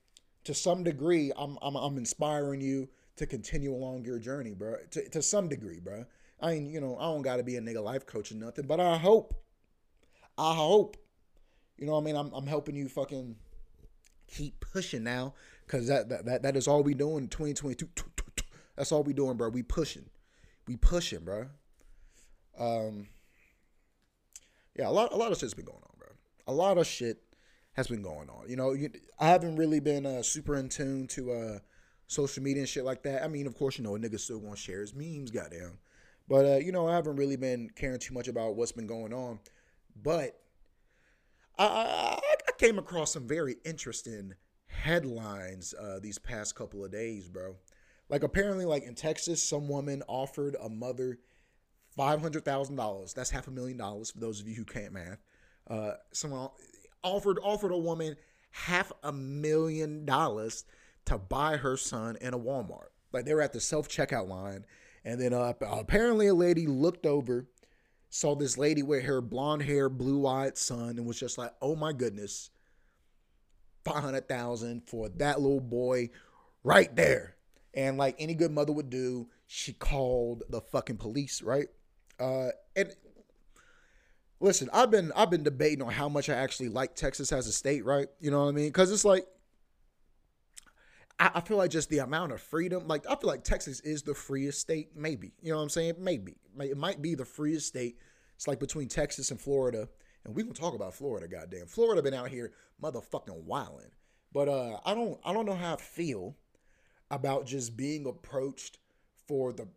to 0.45 0.53
some 0.53 0.83
degree, 0.83 1.31
I'm, 1.37 1.57
I'm 1.61 1.75
I'm 1.75 1.97
inspiring 1.97 2.61
you 2.61 2.89
to 3.17 3.25
continue 3.25 3.73
along 3.73 4.05
your 4.05 4.19
journey, 4.19 4.53
bro. 4.53 4.75
To 4.91 5.09
to 5.09 5.21
some 5.21 5.47
degree, 5.47 5.79
bro. 5.79 6.05
I 6.41 6.53
mean, 6.53 6.69
you 6.69 6.81
know, 6.81 6.97
I 6.97 7.03
don't 7.03 7.21
got 7.21 7.37
to 7.37 7.43
be 7.43 7.55
a 7.55 7.61
nigga 7.61 7.81
life 7.81 8.05
coach 8.05 8.31
or 8.31 8.35
nothing, 8.35 8.67
but 8.67 8.79
I 8.79 8.97
hope 8.97 9.33
I 10.37 10.53
hope. 10.55 10.97
You 11.77 11.85
know 11.85 11.93
what 11.93 12.01
I 12.01 12.03
mean? 12.03 12.15
I'm, 12.15 12.31
I'm 12.33 12.47
helping 12.47 12.75
you 12.75 12.87
fucking 12.87 13.35
keep 14.27 14.59
pushing 14.59 15.03
now 15.03 15.33
because 15.65 15.87
that, 15.87 16.09
that, 16.09 16.25
that, 16.25 16.43
that 16.43 16.55
is 16.55 16.67
all 16.67 16.83
we 16.83 16.93
doing 16.93 17.23
in 17.23 17.27
2022. 17.27 17.87
That's 18.75 18.91
all 18.91 19.03
we 19.03 19.13
doing, 19.13 19.37
bro. 19.37 19.49
We 19.49 19.63
pushing. 19.63 20.05
We 20.67 20.75
pushing, 20.77 21.19
bro. 21.19 21.47
Um, 22.57 23.07
yeah, 24.77 24.89
a 24.89 24.91
lot, 24.91 25.13
a 25.13 25.15
lot 25.15 25.31
of 25.31 25.37
shit's 25.37 25.53
been 25.53 25.65
going 25.65 25.77
on, 25.83 25.95
bro. 25.97 26.07
A 26.47 26.53
lot 26.53 26.77
of 26.77 26.87
shit 26.87 27.19
has 27.73 27.87
been 27.87 28.01
going 28.01 28.29
on. 28.29 28.49
You 28.49 28.55
know, 28.55 28.73
you, 28.73 28.89
I 29.19 29.27
haven't 29.27 29.55
really 29.55 29.79
been 29.79 30.05
uh, 30.05 30.23
super 30.23 30.55
in 30.55 30.69
tune 30.69 31.07
to 31.07 31.31
uh, 31.31 31.59
social 32.07 32.43
media 32.43 32.61
and 32.61 32.69
shit 32.69 32.85
like 32.85 33.03
that. 33.03 33.23
I 33.23 33.27
mean, 33.27 33.47
of 33.47 33.55
course, 33.55 33.77
you 33.77 33.83
know, 33.83 33.95
a 33.95 33.99
nigga 33.99 34.19
still 34.19 34.39
gonna 34.39 34.55
share 34.55 34.81
his 34.81 34.93
memes, 34.93 35.31
goddamn. 35.31 35.77
But 36.27 36.45
uh, 36.45 36.57
you 36.57 36.71
know, 36.71 36.87
I 36.87 36.95
haven't 36.95 37.17
really 37.17 37.35
been 37.35 37.69
caring 37.75 37.99
too 37.99 38.13
much 38.13 38.27
about 38.27 38.55
what's 38.55 38.71
been 38.71 38.87
going 38.87 39.13
on. 39.13 39.39
But 39.95 40.39
I, 41.57 41.65
I, 41.65 42.19
I 42.47 42.51
came 42.57 42.77
across 42.77 43.13
some 43.13 43.27
very 43.27 43.55
interesting 43.65 44.33
headlines 44.67 45.73
uh, 45.79 45.99
these 46.01 46.17
past 46.17 46.55
couple 46.55 46.83
of 46.83 46.91
days, 46.91 47.27
bro. 47.29 47.55
Like 48.09 48.23
apparently, 48.23 48.65
like 48.65 48.83
in 48.83 48.95
Texas, 48.95 49.41
some 49.41 49.67
woman 49.67 50.03
offered 50.07 50.55
a 50.61 50.69
mother 50.69 51.19
five 51.95 52.21
hundred 52.21 52.45
thousand 52.45 52.75
dollars. 52.75 53.13
That's 53.13 53.31
half 53.31 53.47
a 53.47 53.51
million 53.51 53.77
dollars 53.77 54.11
for 54.11 54.19
those 54.19 54.39
of 54.41 54.47
you 54.47 54.55
who 54.55 54.65
can't 54.65 54.93
math. 54.93 55.23
Uh, 55.67 55.93
someone 56.11 56.49
offered 57.03 57.39
offered 57.41 57.71
a 57.71 57.77
woman 57.77 58.15
half 58.51 58.91
a 59.03 59.11
million 59.11 60.05
dollars 60.05 60.65
to 61.05 61.17
buy 61.17 61.57
her 61.57 61.77
son 61.77 62.17
in 62.21 62.33
a 62.33 62.39
Walmart. 62.39 62.89
Like 63.11 63.25
they 63.25 63.33
were 63.33 63.41
at 63.41 63.53
the 63.53 63.61
self 63.61 63.89
checkout 63.89 64.27
line, 64.27 64.65
and 65.03 65.19
then 65.19 65.33
uh, 65.33 65.53
apparently 65.61 66.27
a 66.27 66.33
lady 66.33 66.67
looked 66.67 67.05
over 67.05 67.47
saw 68.15 68.33
this 68.33 68.57
lady 68.57 68.81
with 68.81 69.03
her 69.03 69.19
blonde 69.19 69.61
hair, 69.63 69.89
blue 69.89 70.25
eyed 70.25 70.57
son, 70.57 70.91
and 70.91 71.05
was 71.05 71.19
just 71.19 71.37
like, 71.37 71.51
oh 71.61 71.75
my 71.75 71.91
goodness, 71.91 72.49
500,000 73.83 74.83
for 74.87 75.09
that 75.09 75.41
little 75.41 75.59
boy 75.59 76.09
right 76.63 76.95
there. 76.95 77.35
And 77.73 77.97
like 77.97 78.15
any 78.17 78.33
good 78.33 78.51
mother 78.51 78.71
would 78.71 78.89
do, 78.89 79.27
she 79.47 79.73
called 79.73 80.43
the 80.49 80.61
fucking 80.61 80.95
police, 80.95 81.41
right? 81.41 81.67
Uh, 82.17 82.51
and 82.77 82.95
listen, 84.39 84.69
I've 84.71 84.91
been 84.91 85.11
I've 85.13 85.29
been 85.29 85.43
debating 85.43 85.81
on 85.81 85.91
how 85.91 86.07
much 86.07 86.29
I 86.29 86.35
actually 86.35 86.69
like 86.69 86.95
Texas 86.95 87.33
as 87.33 87.47
a 87.47 87.51
state, 87.51 87.83
right? 87.83 88.07
You 88.21 88.31
know 88.31 88.43
what 88.43 88.49
I 88.49 88.53
mean? 88.53 88.67
Because 88.67 88.93
it's 88.93 89.03
like 89.03 89.27
I, 91.19 91.31
I, 91.35 91.41
feel 91.41 91.57
like 91.57 91.71
just 91.71 91.89
the 91.89 91.99
amount 91.99 92.31
of 92.31 92.41
freedom, 92.41 92.87
like 92.87 93.05
I 93.09 93.15
feel 93.15 93.29
like 93.29 93.43
Texas 93.43 93.79
is 93.81 94.03
the 94.03 94.13
freest 94.13 94.59
state, 94.59 94.89
maybe. 94.95 95.33
You 95.41 95.51
know 95.51 95.57
what 95.57 95.63
I'm 95.63 95.69
saying? 95.69 95.95
Maybe. 95.99 96.35
It 96.59 96.77
might 96.77 97.01
be 97.01 97.15
the 97.15 97.25
freest 97.25 97.67
state. 97.67 97.97
It's 98.35 98.47
like 98.47 98.59
between 98.59 98.87
Texas 98.87 99.31
and 99.31 99.39
Florida. 99.39 99.87
And 100.25 100.35
we 100.35 100.43
can 100.43 100.53
talk 100.53 100.73
about 100.73 100.93
Florida, 100.93 101.27
goddamn. 101.27 101.67
Florida 101.67 102.01
been 102.01 102.13
out 102.13 102.29
here 102.29 102.51
motherfucking 102.81 103.43
wilding. 103.43 103.91
But 104.33 104.49
uh, 104.49 104.79
I 104.85 104.93
don't 104.93 105.19
I 105.23 105.31
don't 105.31 105.45
know 105.45 105.55
how 105.55 105.75
I 105.75 105.77
feel 105.77 106.35
about 107.09 107.45
just 107.45 107.77
being 107.77 108.05
approached 108.05 108.79
for 109.27 109.53
the 109.53 109.67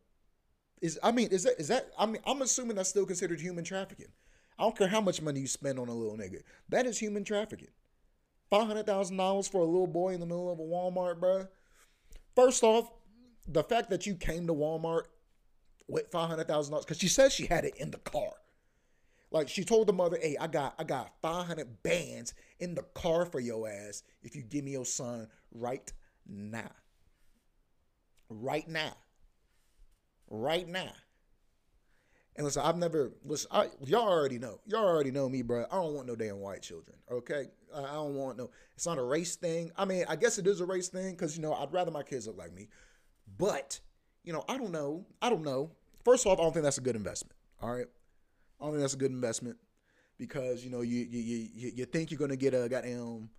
is 0.81 0.99
I 1.03 1.13
mean 1.13 1.29
is 1.29 1.45
that 1.45 1.61
is 1.61 1.69
that 1.69 1.91
I 1.99 2.07
mean 2.07 2.21
I'm 2.27 2.43
assuming 2.43 2.77
that's 2.77 2.89
still 2.89 3.07
considered 3.07 3.41
human 3.41 3.63
trafficking. 3.63 4.09
I 4.59 4.65
don't 4.65 4.77
care 4.77 4.89
how 4.89 5.01
much 5.01 5.23
money 5.23 5.41
you 5.41 5.47
spend 5.47 5.79
on 5.79 5.89
a 5.89 5.95
little 5.95 6.17
nigga. 6.17 6.43
That 6.71 6.87
is 6.87 6.99
human 6.99 7.23
trafficking. 7.23 7.69
Five 8.51 8.67
hundred 8.67 8.87
thousand 8.87 9.17
dollars 9.17 9.49
for 9.49 9.61
a 9.61 9.67
little 9.67 9.87
boy 9.87 10.15
in 10.15 10.21
the 10.21 10.27
middle 10.27 10.51
of 10.51 10.59
a 10.59 10.63
Walmart, 10.63 11.21
bro. 11.21 11.47
First 12.35 12.63
off, 12.63 12.91
the 13.47 13.63
fact 13.63 13.91
that 13.91 14.07
you 14.07 14.15
came 14.15 14.47
to 14.47 14.55
Walmart 14.55 15.05
with 15.89 16.11
five 16.11 16.29
hundred 16.29 16.49
thousand 16.49 16.73
dollars 16.73 16.85
because 16.85 16.99
she 16.99 17.09
says 17.09 17.33
she 17.33 17.47
had 17.47 17.65
it 17.65 17.77
in 17.77 17.91
the 17.91 17.99
car. 17.99 18.33
Like 19.31 19.49
she 19.49 19.65
told 19.65 19.87
the 19.87 19.93
mother, 19.93 20.19
"Hey, 20.21 20.37
I 20.39 20.47
got 20.47 20.75
I 20.79 20.85
got 20.85 21.13
five 21.21 21.47
hundred 21.47 21.83
bands 21.83 22.33
in 22.59 22.75
the 22.75 22.83
car 22.95 23.27
for 23.27 23.41
your 23.41 23.69
ass 23.69 24.03
if 24.23 24.35
you 24.35 24.43
give 24.43 24.65
me 24.65 24.71
your 24.73 24.87
son 24.87 25.29
right 25.53 25.93
now, 26.27 26.71
right 28.31 28.67
now, 28.67 28.95
right 30.31 30.67
now." 30.67 30.93
And 32.39 32.45
listen, 32.45 32.63
I've 32.65 32.77
never 32.77 33.11
listen. 33.25 33.49
I, 33.51 33.67
y'all 33.85 34.09
already 34.09 34.39
know. 34.39 34.61
Y'all 34.65 34.87
already 34.87 35.11
know 35.11 35.29
me, 35.29 35.43
bro. 35.43 35.67
I 35.73 35.75
don't 35.75 35.95
want 35.95 36.07
no 36.07 36.15
damn 36.15 36.39
white 36.39 36.63
children. 36.63 36.97
Okay, 37.11 37.47
I, 37.75 37.81
I 37.83 37.93
don't 37.95 38.15
want 38.15 38.39
no. 38.39 38.51
It's 38.77 38.87
not 38.87 38.97
a 38.97 39.03
race 39.03 39.35
thing. 39.35 39.73
I 39.77 39.85
mean, 39.85 40.05
I 40.09 40.15
guess 40.15 40.39
it 40.39 40.47
is 40.47 40.61
a 40.61 40.65
race 40.65 40.87
thing 40.87 41.11
because 41.11 41.37
you 41.37 41.43
know 41.43 41.53
I'd 41.53 41.73
rather 41.73 41.91
my 41.91 42.05
kids 42.05 42.29
look 42.29 42.39
like 42.39 42.55
me, 42.55 42.69
but 43.37 43.81
you 44.23 44.33
know 44.33 44.45
I 44.49 44.57
don't 44.57 44.71
know. 44.71 45.05
I 45.21 45.31
don't 45.31 45.43
know. 45.43 45.73
First 46.05 46.27
off, 46.27 46.39
I 46.39 46.43
don't 46.43 46.53
think 46.53 46.63
that's 46.63 46.79
a 46.79 46.81
good 46.81 46.95
investment. 46.95 47.35
All 47.61 47.75
right, 47.75 47.87
I 48.61 48.65
don't 48.65 48.75
think 48.75 48.83
that's 48.83 48.95
a 48.95 48.99
good 48.99 49.11
investment 49.11 49.57
because 50.17 50.65
you 50.65 50.71
know 50.71 50.83
you 50.83 50.99
you 51.11 51.49
you, 51.53 51.73
you 51.75 51.85
think 51.87 52.13
you're 52.13 52.19
gonna 52.19 52.37
get 52.37 52.55
a 52.55 52.69
goddamn 52.69 53.31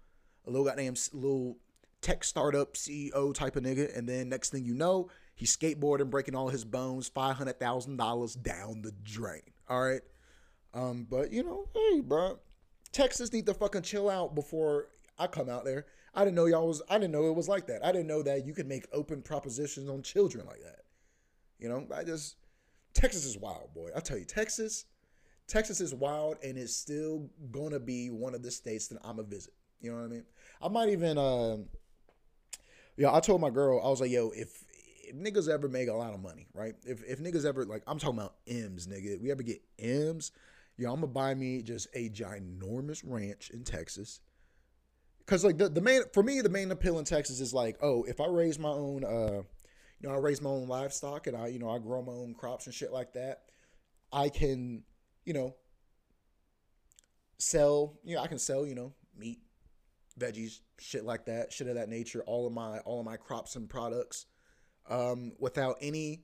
a 0.45 0.49
little 0.49 0.65
goddamn 0.65 0.95
little 1.13 1.57
tech 2.01 2.25
startup 2.25 2.73
CEO 2.73 3.33
type 3.33 3.55
of 3.55 3.63
nigga, 3.63 3.97
and 3.97 4.09
then 4.09 4.27
next 4.27 4.49
thing 4.49 4.65
you 4.65 4.73
know, 4.73 5.09
he's 5.39 5.55
skateboarding, 5.55 6.09
breaking 6.09 6.35
all 6.35 6.49
his 6.49 6.65
bones, 6.65 7.07
five 7.07 7.37
hundred 7.37 7.59
thousand 7.59 7.95
dollars 7.95 8.35
down 8.35 8.81
the 8.81 8.91
drain. 9.03 9.41
All 9.69 9.81
right, 9.81 10.01
um, 10.73 11.07
but 11.09 11.31
you 11.31 11.43
know, 11.43 11.69
hey, 11.73 12.01
bro, 12.01 12.39
Texas 12.91 13.31
need 13.31 13.45
to 13.45 13.53
fucking 13.53 13.83
chill 13.83 14.09
out 14.09 14.35
before 14.35 14.87
I 15.17 15.27
come 15.27 15.49
out 15.49 15.63
there. 15.63 15.85
I 16.13 16.25
didn't 16.25 16.35
know 16.35 16.45
y'all 16.45 16.67
was. 16.67 16.81
I 16.89 16.97
didn't 16.97 17.13
know 17.13 17.29
it 17.29 17.35
was 17.35 17.47
like 17.47 17.67
that. 17.67 17.85
I 17.85 17.93
didn't 17.93 18.07
know 18.07 18.21
that 18.23 18.45
you 18.45 18.53
could 18.53 18.67
make 18.67 18.85
open 18.91 19.21
propositions 19.21 19.89
on 19.89 20.03
children 20.03 20.45
like 20.45 20.61
that. 20.61 20.81
You 21.57 21.69
know, 21.69 21.87
I 21.95 22.03
just 22.03 22.35
Texas 22.93 23.25
is 23.25 23.37
wild, 23.37 23.73
boy. 23.73 23.91
I 23.95 24.01
tell 24.01 24.17
you, 24.17 24.25
Texas, 24.25 24.85
Texas 25.47 25.79
is 25.79 25.93
wild, 25.93 26.37
and 26.43 26.57
it's 26.57 26.75
still 26.75 27.29
gonna 27.51 27.79
be 27.79 28.09
one 28.09 28.35
of 28.35 28.43
the 28.43 28.51
states 28.51 28.87
that 28.87 28.99
I'm 29.05 29.15
going 29.15 29.29
to 29.29 29.35
visit. 29.35 29.53
You 29.81 29.91
know 29.91 29.97
what 29.97 30.05
I 30.05 30.07
mean? 30.07 30.25
I 30.61 30.67
might 30.67 30.89
even, 30.89 31.17
uh, 31.17 31.57
yeah. 32.97 33.13
I 33.13 33.21
told 33.21 33.39
my 33.39 33.49
girl, 33.49 33.81
I 33.83 33.87
was 33.87 34.01
like, 34.01 34.11
yo, 34.11 34.31
if 34.35 34.65
if 35.09 35.15
niggas 35.15 35.49
ever 35.49 35.67
make 35.67 35.89
a 35.89 35.93
lot 35.93 36.13
of 36.13 36.21
money, 36.21 36.47
right? 36.53 36.75
If 36.85 37.03
if 37.03 37.19
niggas 37.19 37.45
ever 37.45 37.65
like, 37.65 37.83
I'm 37.87 37.99
talking 37.99 38.19
about 38.19 38.35
M's, 38.47 38.87
nigga. 38.87 39.19
We 39.19 39.31
ever 39.31 39.43
get 39.43 39.61
M's, 39.77 40.31
yo, 40.77 40.91
I'm 40.91 41.01
gonna 41.01 41.07
buy 41.07 41.33
me 41.33 41.61
just 41.61 41.87
a 41.93 42.09
ginormous 42.09 43.03
ranch 43.05 43.49
in 43.49 43.63
Texas. 43.63 44.21
Cause 45.25 45.43
like 45.43 45.57
the, 45.57 45.69
the 45.69 45.81
main 45.81 46.03
for 46.13 46.23
me, 46.23 46.41
the 46.41 46.49
main 46.49 46.71
appeal 46.71 46.97
in 46.97 47.05
Texas 47.05 47.39
is 47.39 47.53
like, 47.53 47.77
oh, 47.81 48.03
if 48.03 48.19
I 48.19 48.27
raise 48.27 48.57
my 48.57 48.69
own 48.69 49.03
uh 49.03 49.43
you 49.99 50.07
know, 50.07 50.15
I 50.15 50.17
raise 50.17 50.41
my 50.41 50.49
own 50.49 50.67
livestock 50.67 51.27
and 51.27 51.35
I, 51.35 51.47
you 51.47 51.59
know, 51.59 51.69
I 51.69 51.77
grow 51.77 52.01
my 52.01 52.13
own 52.13 52.33
crops 52.33 52.65
and 52.67 52.73
shit 52.73 52.91
like 52.91 53.13
that. 53.13 53.41
I 54.13 54.29
can, 54.29 54.83
you 55.25 55.33
know, 55.33 55.55
sell, 57.37 57.99
you 58.03 58.15
know, 58.15 58.21
I 58.21 58.27
can 58.27 58.39
sell, 58.39 58.65
you 58.65 58.75
know, 58.75 58.93
meat, 59.17 59.39
veggies, 60.17 60.61
shit 60.79 61.03
like 61.03 61.25
that, 61.25 61.51
shit 61.51 61.67
of 61.67 61.75
that 61.75 61.89
nature, 61.89 62.23
all 62.25 62.47
of 62.47 62.53
my 62.53 62.79
all 62.79 62.99
of 62.99 63.05
my 63.05 63.17
crops 63.17 63.55
and 63.55 63.69
products 63.69 64.25
um 64.89 65.33
without 65.39 65.77
any 65.81 66.23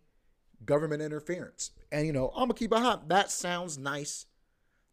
government 0.65 1.01
interference. 1.01 1.71
And 1.91 2.05
you 2.05 2.13
know, 2.13 2.29
I'm 2.29 2.43
gonna 2.43 2.53
keep 2.53 2.73
it 2.73 2.79
hot. 2.79 3.09
That 3.09 3.31
sounds 3.31 3.77
nice 3.77 4.25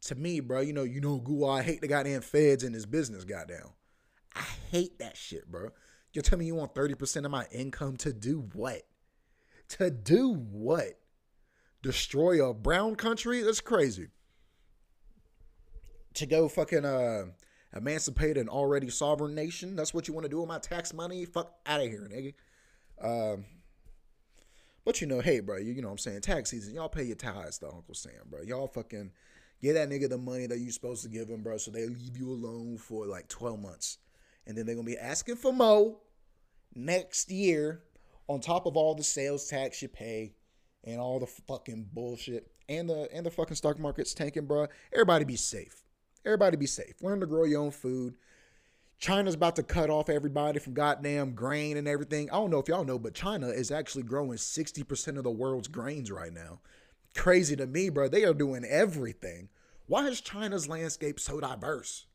to 0.02 0.14
me, 0.14 0.41
bro. 0.41 0.61
You 0.61 0.73
know, 0.73 0.83
you 0.83 1.00
know, 1.00 1.19
goo, 1.19 1.47
I 1.47 1.62
hate 1.62 1.81
the 1.81 1.88
goddamn 1.88 2.23
feds 2.23 2.64
in 2.64 2.73
this 2.73 2.87
business, 2.87 3.25
goddamn. 3.25 3.71
I 4.35 4.45
hate 4.71 4.99
that 4.99 5.17
shit, 5.17 5.50
bro. 5.50 5.71
You're 6.12 6.23
telling 6.23 6.41
me 6.41 6.47
you 6.47 6.55
want 6.55 6.75
30% 6.75 7.25
of 7.25 7.31
my 7.31 7.47
income 7.50 7.97
to 7.99 8.12
do 8.12 8.49
what? 8.52 8.83
To 9.71 9.91
do 9.91 10.35
what? 10.35 10.99
Destroy 11.83 12.47
a 12.47 12.52
brown 12.52 12.97
country? 12.97 13.43
That's 13.43 13.61
crazy. 13.61 14.09
To 16.14 16.26
go 16.26 16.49
fucking 16.49 16.85
uh 16.85 17.25
emancipate 17.75 18.37
an 18.37 18.49
already 18.49 18.91
sovereign 18.91 19.35
nation? 19.35 19.75
That's 19.76 19.95
what 19.95 20.07
you 20.07 20.14
want 20.14 20.25
to 20.25 20.31
do 20.31 20.41
with 20.41 20.49
my 20.49 20.59
tax 20.59 20.93
money? 20.93 21.25
Fuck 21.25 21.55
out 21.64 21.81
of 21.81 21.87
here, 21.87 22.09
nigga. 22.12 22.35
Um 23.02 23.45
but 24.84 25.00
you 25.00 25.06
know, 25.06 25.20
hey, 25.20 25.40
bro, 25.40 25.58
you, 25.58 25.72
you 25.72 25.82
know 25.82 25.88
what 25.88 25.92
I'm 25.92 25.98
saying? 25.98 26.20
Tax 26.22 26.50
season, 26.50 26.74
y'all 26.74 26.88
pay 26.88 27.04
your 27.04 27.16
tithes 27.16 27.58
to 27.58 27.66
Uncle 27.66 27.94
Sam, 27.94 28.12
bro. 28.28 28.42
Y'all 28.42 28.68
fucking 28.68 29.10
get 29.60 29.74
that 29.74 29.88
nigga 29.88 30.08
the 30.08 30.18
money 30.18 30.46
that 30.46 30.58
you're 30.58 30.72
supposed 30.72 31.02
to 31.04 31.08
give 31.08 31.28
him, 31.28 31.42
bro, 31.42 31.56
so 31.56 31.70
they 31.70 31.86
leave 31.86 32.16
you 32.16 32.30
alone 32.30 32.78
for 32.78 33.06
like 33.06 33.28
12 33.28 33.60
months 33.60 33.98
and 34.46 34.56
then 34.56 34.66
they're 34.66 34.74
gonna 34.74 34.86
be 34.86 34.98
asking 34.98 35.36
for 35.36 35.52
more 35.52 35.96
next 36.74 37.30
year 37.30 37.82
on 38.28 38.40
top 38.40 38.66
of 38.66 38.76
all 38.76 38.94
the 38.94 39.02
sales 39.02 39.46
tax 39.46 39.82
you 39.82 39.88
pay 39.88 40.34
and 40.84 41.00
all 41.00 41.20
the 41.20 41.26
fucking 41.26 41.88
bullshit 41.92 42.50
and 42.68 42.88
the 42.88 43.08
and 43.12 43.26
the 43.26 43.30
fucking 43.30 43.56
stock 43.56 43.78
market's 43.78 44.14
tanking, 44.14 44.46
bro. 44.46 44.66
Everybody 44.92 45.24
be 45.24 45.36
safe. 45.36 45.82
Everybody 46.24 46.56
be 46.56 46.66
safe. 46.66 47.02
Learn 47.02 47.20
to 47.20 47.26
grow 47.26 47.44
your 47.44 47.60
own 47.60 47.70
food. 47.70 48.14
China's 49.02 49.35
about 49.35 49.56
to 49.56 49.64
cut 49.64 49.90
off 49.90 50.09
everybody 50.09 50.61
from 50.61 50.75
goddamn 50.75 51.35
grain 51.35 51.76
and 51.76 51.88
everything. 51.88 52.30
I 52.30 52.35
don't 52.35 52.52
know 52.52 52.61
if 52.61 52.68
y'all 52.68 52.85
know, 52.85 53.00
but 53.00 53.14
China 53.14 53.49
is 53.49 53.73
actually 53.73 54.04
growing 54.04 54.38
60% 54.38 55.18
of 55.18 55.25
the 55.25 55.30
world's 55.30 55.66
grains 55.66 56.09
right 56.09 56.32
now. 56.32 56.61
Crazy 57.16 57.56
to 57.56 57.66
me, 57.66 57.88
bro. 57.88 58.06
They 58.06 58.23
are 58.23 58.32
doing 58.32 58.64
everything. 58.64 59.49
Why 59.88 60.06
is 60.06 60.21
China's 60.21 60.68
landscape 60.68 61.18
so 61.18 61.40
diverse? 61.40 62.06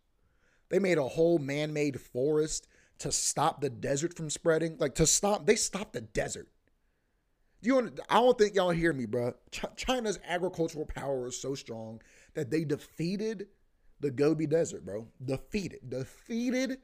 They 0.70 0.80
made 0.80 0.98
a 0.98 1.10
whole 1.10 1.40
man 1.40 1.74
made 1.74 2.00
forest 2.00 2.70
to 3.00 3.12
stop 3.12 3.60
the 3.60 3.70
desert 3.70 4.16
from 4.16 4.30
spreading. 4.30 4.78
Like 4.80 4.96
to 4.96 5.06
stop, 5.06 5.46
they 5.46 5.58
stopped 5.58 5.92
the 5.92 6.00
desert. 6.00 6.48
You, 7.60 7.92
I 8.10 8.22
don't 8.22 8.38
think 8.38 8.56
y'all 8.56 8.70
hear 8.70 8.94
me, 8.94 9.08
bro. 9.08 9.34
Ch- 9.52 9.66
China's 9.76 10.20
agricultural 10.26 10.86
power 10.86 11.28
is 11.28 11.42
so 11.42 11.54
strong 11.54 12.02
that 12.34 12.50
they 12.50 12.64
defeated 12.64 13.48
the 14.00 14.12
Gobi 14.12 14.48
Desert, 14.48 14.86
bro. 14.86 15.08
Defeated, 15.24 15.90
defeated 15.90 16.80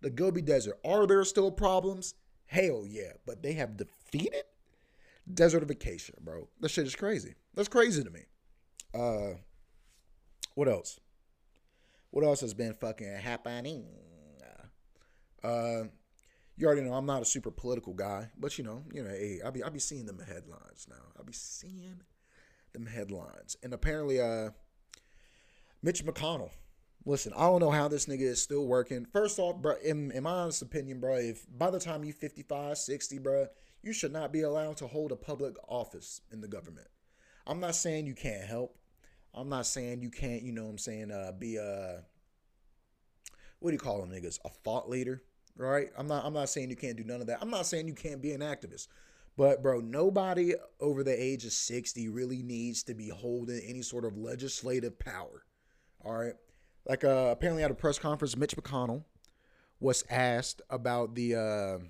the 0.00 0.10
Gobi 0.10 0.42
Desert. 0.42 0.78
Are 0.84 1.06
there 1.06 1.24
still 1.24 1.50
problems? 1.50 2.14
Hell 2.46 2.84
yeah, 2.86 3.12
but 3.26 3.42
they 3.42 3.52
have 3.54 3.76
defeated 3.76 4.44
desertification, 5.32 6.18
bro. 6.20 6.48
That 6.60 6.70
shit 6.70 6.86
is 6.86 6.96
crazy. 6.96 7.34
That's 7.54 7.68
crazy 7.68 8.02
to 8.02 8.10
me. 8.10 8.22
Uh, 8.92 9.38
what 10.54 10.68
else? 10.68 10.98
What 12.10 12.24
else 12.24 12.40
has 12.40 12.54
been 12.54 12.74
fucking 12.74 13.16
happening? 13.16 13.86
Uh, 15.42 15.84
you 16.56 16.66
already 16.66 16.82
know 16.82 16.92
I'm 16.92 17.06
not 17.06 17.22
a 17.22 17.24
super 17.24 17.50
political 17.50 17.94
guy, 17.94 18.28
but 18.38 18.58
you 18.58 18.64
know, 18.64 18.82
you 18.92 19.02
know, 19.02 19.10
hey, 19.10 19.40
I'll 19.44 19.52
be 19.52 19.62
I'll 19.62 19.70
be 19.70 19.78
seeing 19.78 20.06
them 20.06 20.18
headlines 20.18 20.86
now. 20.88 21.02
I'll 21.16 21.24
be 21.24 21.32
seeing 21.32 22.02
them 22.72 22.86
headlines, 22.86 23.56
and 23.62 23.72
apparently, 23.72 24.20
uh, 24.20 24.50
Mitch 25.82 26.04
McConnell. 26.04 26.50
Listen, 27.06 27.32
I 27.34 27.44
don't 27.44 27.60
know 27.60 27.70
how 27.70 27.88
this 27.88 28.04
nigga 28.04 28.20
is 28.20 28.42
still 28.42 28.66
working. 28.66 29.06
First 29.06 29.38
off, 29.38 29.56
bro, 29.62 29.76
in, 29.82 30.10
in 30.10 30.24
my 30.24 30.30
honest 30.30 30.60
opinion, 30.60 31.00
bro, 31.00 31.14
if 31.14 31.46
by 31.56 31.70
the 31.70 31.80
time 31.80 32.04
you 32.04 32.12
55, 32.12 32.76
60, 32.76 33.18
bro, 33.18 33.46
you 33.82 33.94
should 33.94 34.12
not 34.12 34.32
be 34.32 34.42
allowed 34.42 34.76
to 34.78 34.86
hold 34.86 35.10
a 35.10 35.16
public 35.16 35.54
office 35.66 36.20
in 36.30 36.42
the 36.42 36.48
government. 36.48 36.88
I'm 37.46 37.58
not 37.58 37.74
saying 37.74 38.06
you 38.06 38.14
can't 38.14 38.44
help. 38.44 38.76
I'm 39.32 39.48
not 39.48 39.64
saying 39.64 40.02
you 40.02 40.10
can't, 40.10 40.42
you 40.42 40.52
know 40.52 40.64
what 40.64 40.70
I'm 40.70 40.78
saying, 40.78 41.10
uh, 41.10 41.32
be 41.38 41.56
a, 41.56 42.02
what 43.60 43.70
do 43.70 43.74
you 43.74 43.78
call 43.78 44.00
them 44.00 44.10
niggas? 44.10 44.38
A 44.44 44.50
thought 44.50 44.90
leader, 44.90 45.22
right? 45.56 45.88
I'm 45.96 46.06
not, 46.06 46.26
I'm 46.26 46.34
not 46.34 46.50
saying 46.50 46.68
you 46.68 46.76
can't 46.76 46.96
do 46.96 47.04
none 47.04 47.22
of 47.22 47.28
that. 47.28 47.38
I'm 47.40 47.50
not 47.50 47.64
saying 47.64 47.88
you 47.88 47.94
can't 47.94 48.20
be 48.20 48.32
an 48.32 48.40
activist. 48.40 48.88
But 49.38 49.62
bro, 49.62 49.80
nobody 49.80 50.52
over 50.80 51.02
the 51.02 51.22
age 51.22 51.46
of 51.46 51.52
60 51.52 52.08
really 52.10 52.42
needs 52.42 52.82
to 52.82 52.94
be 52.94 53.08
holding 53.08 53.62
any 53.66 53.80
sort 53.80 54.04
of 54.04 54.18
legislative 54.18 54.98
power. 54.98 55.44
All 56.04 56.14
right. 56.14 56.34
Like 56.88 57.04
uh 57.04 57.28
apparently 57.30 57.62
at 57.62 57.70
a 57.70 57.74
press 57.74 57.98
conference, 57.98 58.36
Mitch 58.36 58.56
McConnell 58.56 59.04
was 59.80 60.04
asked 60.10 60.62
about 60.70 61.14
the 61.14 61.34
uh 61.34 61.84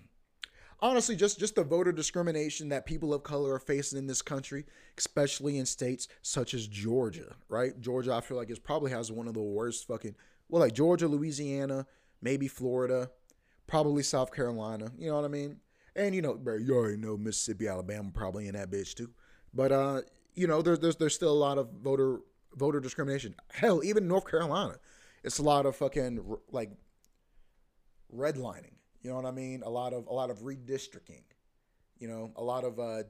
honestly 0.80 1.16
just 1.16 1.38
just 1.38 1.56
the 1.56 1.64
voter 1.64 1.92
discrimination 1.92 2.68
that 2.70 2.86
people 2.86 3.12
of 3.12 3.22
color 3.22 3.54
are 3.54 3.58
facing 3.58 3.98
in 3.98 4.06
this 4.06 4.22
country 4.22 4.64
especially 4.96 5.58
in 5.58 5.66
states 5.66 6.08
such 6.22 6.54
as 6.54 6.66
georgia 6.66 7.34
right? 7.48 7.78
Georgia 7.80 8.14
i 8.14 8.20
feel 8.20 8.36
like 8.36 8.48
it 8.50 8.62
probably 8.62 8.90
has 8.90 9.12
one 9.12 9.28
of 9.28 9.34
the 9.34 9.42
worst 9.42 9.86
fucking 9.86 10.14
well 10.48 10.62
like 10.62 10.72
georgia 10.72 11.06
louisiana 11.08 11.86
maybe 12.22 12.48
florida 12.48 13.10
probably 13.66 14.02
south 14.02 14.32
carolina 14.32 14.90
you 14.96 15.08
know 15.08 15.16
what 15.16 15.24
i 15.24 15.28
mean? 15.28 15.56
And 15.96 16.14
you 16.14 16.22
know 16.22 16.38
you 16.58 16.74
already 16.74 16.96
know 16.96 17.16
mississippi 17.16 17.68
alabama 17.68 18.10
probably 18.14 18.46
in 18.46 18.54
that 18.54 18.70
bitch 18.70 18.94
too. 18.94 19.10
But 19.52 19.72
uh 19.72 20.02
you 20.34 20.46
know 20.46 20.62
there's 20.62 20.78
there's, 20.78 20.96
there's 20.96 21.14
still 21.14 21.32
a 21.32 21.34
lot 21.34 21.58
of 21.58 21.68
voter 21.82 22.20
voter 22.54 22.80
discrimination 22.80 23.35
hell 23.52 23.83
even 23.85 24.09
north 24.09 24.26
carolina 24.26 24.76
it's 25.23 25.38
a 25.38 25.42
lot 25.42 25.66
of 25.66 25.76
fucking 25.76 26.25
like 26.50 26.71
redlining. 28.14 28.75
You 29.02 29.11
know 29.11 29.16
what 29.16 29.26
I 29.26 29.30
mean? 29.30 29.62
A 29.64 29.71
lot 29.71 29.92
of 29.92 30.07
a 30.07 30.12
lot 30.12 30.30
of 30.30 30.40
redistricting. 30.40 31.23
You 31.99 32.09
know, 32.09 32.33
a 32.37 32.42
lot 32.42 32.64
of 32.64 32.78
uh, 32.78 33.02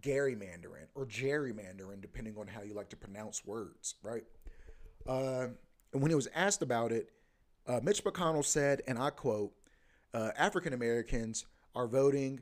gerrymandering 0.00 0.88
or 0.94 1.06
gerrymandering, 1.06 2.00
depending 2.00 2.36
on 2.38 2.46
how 2.46 2.62
you 2.62 2.74
like 2.74 2.88
to 2.90 2.96
pronounce 2.96 3.44
words, 3.44 3.96
right? 4.02 4.24
Uh, 5.06 5.48
and 5.92 6.02
when 6.02 6.10
he 6.10 6.14
was 6.14 6.28
asked 6.34 6.62
about 6.62 6.92
it, 6.92 7.10
uh, 7.66 7.80
Mitch 7.82 8.02
McConnell 8.04 8.44
said, 8.44 8.80
and 8.86 8.98
I 8.98 9.10
quote, 9.10 9.52
uh, 10.14 10.30
African 10.38 10.72
Americans 10.72 11.44
are 11.74 11.86
voting 11.86 12.40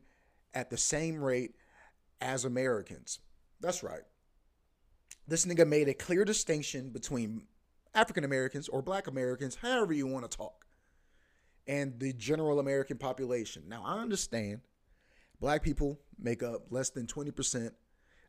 at 0.54 0.70
the 0.70 0.76
same 0.76 1.20
rate 1.20 1.56
as 2.20 2.44
Americans. 2.44 3.18
That's 3.60 3.82
right. 3.82 4.02
This 5.26 5.44
nigga 5.44 5.66
made 5.66 5.88
a 5.88 5.94
clear 5.94 6.24
distinction 6.24 6.90
between 6.90 7.42
African 7.94 8.24
Americans 8.24 8.68
or 8.68 8.82
black 8.82 9.06
Americans, 9.06 9.56
however 9.56 9.92
you 9.92 10.06
want 10.06 10.30
to 10.30 10.36
talk, 10.36 10.66
and 11.66 11.98
the 11.98 12.12
general 12.12 12.60
American 12.60 12.96
population. 12.96 13.64
Now, 13.68 13.82
I 13.84 14.00
understand 14.00 14.60
black 15.40 15.62
people 15.62 16.00
make 16.18 16.42
up 16.42 16.66
less 16.70 16.90
than 16.90 17.06
20% 17.06 17.72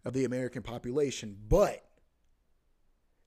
of 0.05 0.13
the 0.13 0.25
American 0.25 0.61
population, 0.61 1.37
but 1.47 1.85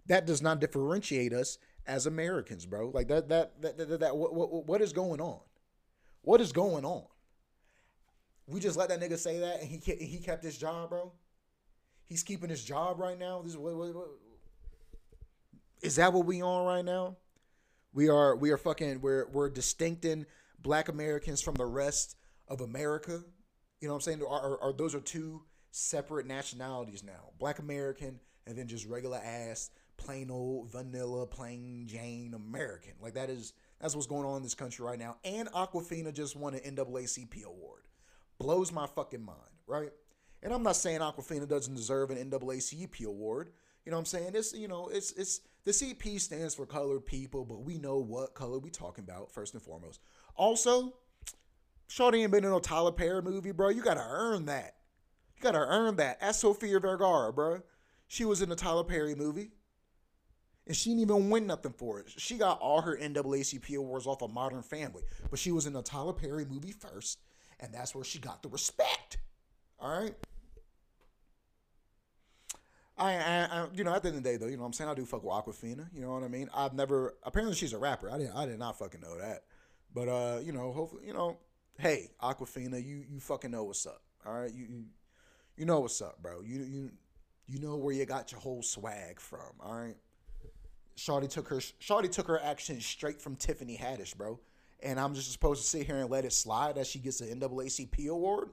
that 0.06 0.26
does 0.26 0.42
not 0.42 0.60
differentiate 0.60 1.32
us 1.32 1.58
as 1.86 2.06
Americans, 2.06 2.66
bro. 2.66 2.90
Like 2.90 3.08
that, 3.08 3.28
that, 3.28 3.60
that, 3.62 3.78
that, 3.78 4.00
that 4.00 4.16
what, 4.16 4.34
what, 4.34 4.66
what 4.66 4.80
is 4.80 4.92
going 4.92 5.20
on? 5.20 5.40
What 6.22 6.40
is 6.40 6.52
going 6.52 6.84
on? 6.84 7.04
We 8.46 8.60
just 8.60 8.76
let 8.76 8.88
that 8.88 9.00
nigga 9.00 9.18
say 9.18 9.38
that, 9.38 9.60
and 9.60 9.70
he 9.70 9.78
he 9.78 10.18
kept 10.18 10.42
his 10.42 10.58
job, 10.58 10.90
bro. 10.90 11.12
He's 12.12 12.22
keeping 12.22 12.50
his 12.50 12.62
job 12.62 13.00
right 13.00 13.18
now. 13.18 13.40
This 13.40 13.52
is 13.52 13.58
what, 13.58 13.74
what, 13.74 13.94
what 13.94 14.08
is 15.80 15.96
that 15.96 16.12
what 16.12 16.26
we 16.26 16.42
on 16.42 16.66
right 16.66 16.84
now? 16.84 17.16
We 17.94 18.10
are 18.10 18.36
we 18.36 18.50
are 18.50 18.58
fucking 18.58 19.00
we're 19.00 19.30
we're 19.30 19.48
distincting 19.48 20.26
black 20.60 20.90
Americans 20.90 21.40
from 21.40 21.54
the 21.54 21.64
rest 21.64 22.16
of 22.48 22.60
America. 22.60 23.24
You 23.80 23.88
know 23.88 23.94
what 23.94 23.96
I'm 23.96 24.00
saying? 24.02 24.22
Are, 24.28 24.40
are, 24.40 24.62
are 24.62 24.72
those 24.74 24.94
are 24.94 25.00
two 25.00 25.40
separate 25.70 26.26
nationalities 26.26 27.02
now? 27.02 27.30
Black 27.38 27.60
American 27.60 28.20
and 28.46 28.58
then 28.58 28.68
just 28.68 28.86
regular 28.86 29.16
ass 29.16 29.70
plain 29.96 30.30
old 30.30 30.70
vanilla 30.70 31.26
plain 31.26 31.86
Jane 31.86 32.34
American. 32.34 32.92
Like 33.00 33.14
that 33.14 33.30
is 33.30 33.54
that's 33.80 33.94
what's 33.94 34.06
going 34.06 34.26
on 34.26 34.36
in 34.36 34.42
this 34.42 34.54
country 34.54 34.84
right 34.84 34.98
now. 34.98 35.16
And 35.24 35.50
Awkwafina 35.52 36.12
just 36.12 36.36
won 36.36 36.52
an 36.52 36.76
NAACP 36.76 37.42
award. 37.44 37.84
Blows 38.38 38.70
my 38.70 38.86
fucking 38.86 39.24
mind, 39.24 39.38
right? 39.66 39.92
And 40.42 40.52
I'm 40.52 40.62
not 40.62 40.76
saying 40.76 41.00
Awkwafina 41.00 41.48
doesn't 41.48 41.74
deserve 41.74 42.10
an 42.10 42.30
NAACP 42.30 43.04
award. 43.04 43.50
You 43.84 43.90
know 43.90 43.96
what 43.96 44.00
I'm 44.00 44.06
saying? 44.06 44.32
It's 44.34 44.52
you 44.52 44.68
know, 44.68 44.88
it's 44.92 45.12
it's 45.12 45.40
the 45.64 45.70
CP 45.70 46.20
stands 46.20 46.54
for 46.54 46.66
colored 46.66 47.06
people, 47.06 47.44
but 47.44 47.62
we 47.62 47.78
know 47.78 47.98
what 47.98 48.34
color 48.34 48.58
we 48.58 48.70
talking 48.70 49.04
about 49.04 49.30
first 49.30 49.54
and 49.54 49.62
foremost. 49.62 50.00
Also, 50.36 50.94
Shorty 51.88 52.22
ain't 52.22 52.32
been 52.32 52.44
in 52.44 52.50
no 52.50 52.58
Tyler 52.58 52.92
Perry 52.92 53.22
movie, 53.22 53.52
bro. 53.52 53.68
You 53.68 53.82
gotta 53.82 54.04
earn 54.04 54.46
that. 54.46 54.76
You 55.36 55.42
gotta 55.42 55.58
earn 55.58 55.96
that. 55.96 56.18
Ask 56.20 56.40
Sofia 56.40 56.80
Vergara, 56.80 57.32
bro. 57.32 57.60
She 58.08 58.24
was 58.24 58.42
in 58.42 58.48
the 58.48 58.56
Tyler 58.56 58.84
Perry 58.84 59.14
movie. 59.14 59.50
And 60.66 60.76
she 60.76 60.90
didn't 60.90 61.02
even 61.02 61.28
win 61.28 61.46
nothing 61.46 61.72
for 61.72 61.98
it. 61.98 62.06
She 62.16 62.36
got 62.38 62.60
all 62.60 62.82
her 62.82 62.96
NAACP 62.96 63.76
awards 63.76 64.06
off 64.06 64.22
of 64.22 64.32
Modern 64.32 64.62
Family. 64.62 65.02
But 65.28 65.38
she 65.40 65.50
was 65.50 65.66
in 65.66 65.72
the 65.72 65.82
Tyler 65.82 66.12
Perry 66.12 66.44
movie 66.44 66.72
first. 66.72 67.18
And 67.58 67.74
that's 67.74 67.94
where 67.94 68.04
she 68.04 68.20
got 68.20 68.42
the 68.42 68.48
respect. 68.48 69.18
All 69.80 70.00
right? 70.00 70.14
I, 73.02 73.14
I, 73.14 73.48
I, 73.50 73.66
you 73.74 73.82
know, 73.82 73.92
at 73.92 74.02
the 74.02 74.08
end 74.08 74.18
of 74.18 74.22
the 74.22 74.30
day, 74.30 74.36
though, 74.36 74.46
you 74.46 74.56
know 74.56 74.62
what 74.62 74.68
I'm 74.68 74.72
saying? 74.74 74.90
I 74.90 74.94
do 74.94 75.04
fuck 75.04 75.24
with 75.24 75.32
Awkwafina. 75.32 75.88
You 75.92 76.02
know 76.02 76.12
what 76.12 76.22
I 76.22 76.28
mean? 76.28 76.48
I've 76.54 76.72
never, 76.72 77.16
apparently 77.24 77.56
she's 77.56 77.72
a 77.72 77.78
rapper. 77.78 78.10
I 78.10 78.18
didn't, 78.18 78.36
I 78.36 78.46
did 78.46 78.58
not 78.58 78.78
fucking 78.78 79.00
know 79.00 79.18
that. 79.18 79.42
But, 79.92 80.08
uh, 80.08 80.38
you 80.42 80.52
know, 80.52 80.72
hopefully, 80.72 81.02
you 81.06 81.12
know, 81.12 81.38
hey, 81.78 82.10
Awkwafina, 82.22 82.84
you, 82.84 83.04
you 83.10 83.18
fucking 83.18 83.50
know 83.50 83.64
what's 83.64 83.86
up. 83.86 84.02
All 84.24 84.34
right? 84.34 84.52
You, 84.54 84.66
you, 84.68 84.84
you 85.56 85.66
know 85.66 85.80
what's 85.80 86.00
up, 86.00 86.22
bro. 86.22 86.42
You, 86.42 86.60
you, 86.60 86.90
you 87.48 87.58
know 87.58 87.76
where 87.76 87.92
you 87.92 88.06
got 88.06 88.30
your 88.30 88.40
whole 88.40 88.62
swag 88.62 89.18
from. 89.18 89.52
All 89.60 89.74
right? 89.74 89.96
Shawty 90.96 91.28
took 91.28 91.48
her, 91.48 91.56
Shawty 91.56 92.10
took 92.10 92.28
her 92.28 92.40
action 92.40 92.80
straight 92.80 93.20
from 93.20 93.34
Tiffany 93.34 93.76
Haddish, 93.76 94.16
bro. 94.16 94.38
And 94.80 95.00
I'm 95.00 95.14
just 95.14 95.32
supposed 95.32 95.62
to 95.62 95.68
sit 95.68 95.86
here 95.86 95.96
and 95.96 96.10
let 96.10 96.24
it 96.24 96.32
slide 96.32 96.78
as 96.78 96.86
she 96.86 96.98
gets 96.98 97.20
an 97.20 97.40
NAACP 97.40 98.08
award? 98.08 98.50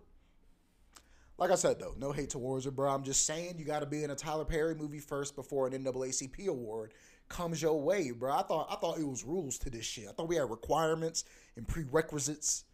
Like 1.40 1.52
I 1.52 1.56
said 1.56 1.80
though, 1.80 1.96
no 1.98 2.12
hate 2.12 2.32
towards 2.32 2.66
her, 2.66 2.72
bro. 2.72 2.92
I'm 2.92 3.04
just 3.04 3.26
saying 3.26 3.56
you 3.58 3.64
got 3.64 3.80
to 3.80 3.86
be 3.86 4.04
in 4.04 4.12
a 4.12 4.16
Tyler 4.16 4.44
Perry 4.44 4.76
movie 4.76 5.00
first 5.00 5.38
before 5.38 5.68
an 5.68 5.74
NAACP 5.74 6.48
award 6.48 6.94
comes 7.30 7.62
your 7.62 7.80
way, 7.82 8.12
bro. 8.12 8.34
I 8.34 8.42
thought 8.42 8.68
I 8.70 8.76
thought 8.76 9.00
it 9.00 9.08
was 9.08 9.24
rules 9.24 9.58
to 9.60 9.70
this 9.70 9.86
shit. 9.86 10.10
I 10.10 10.12
thought 10.12 10.28
we 10.28 10.36
had 10.36 10.50
requirements 10.50 11.24
and 11.56 11.66
prerequisites 11.66 12.66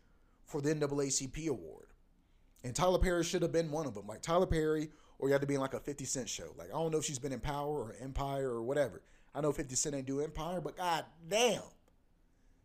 for 0.46 0.62
the 0.62 0.74
NAACP 0.74 1.48
award, 1.48 1.90
and 2.64 2.76
Tyler 2.76 2.98
Perry 2.98 3.24
should 3.24 3.44
have 3.44 3.52
been 3.52 3.70
one 3.70 3.86
of 3.86 3.94
them. 3.94 4.08
Like 4.08 4.24
Tyler 4.24 4.48
Perry, 4.48 4.90
or 5.20 5.28
you 5.28 5.34
had 5.34 5.42
to 5.42 5.48
be 5.48 5.54
in 5.54 5.62
like 5.62 5.76
a 5.76 5.80
50 5.80 6.04
Cent 6.06 6.28
show. 6.28 6.56
Like 6.58 6.70
I 6.70 6.74
don't 6.74 6.92
know 6.92 6.98
if 6.98 7.06
she's 7.06 7.20
been 7.20 7.34
in 7.34 7.42
Power 7.42 7.70
or 7.70 7.96
Empire 8.02 8.50
or 8.50 8.64
whatever. 8.64 9.04
I 9.36 9.42
know 9.42 9.52
50 9.52 9.76
Cent 9.76 9.96
ain't 9.96 10.08
do 10.08 10.22
Empire, 10.22 10.60
but 10.60 10.76
god 10.76 11.06
damn, 11.30 11.62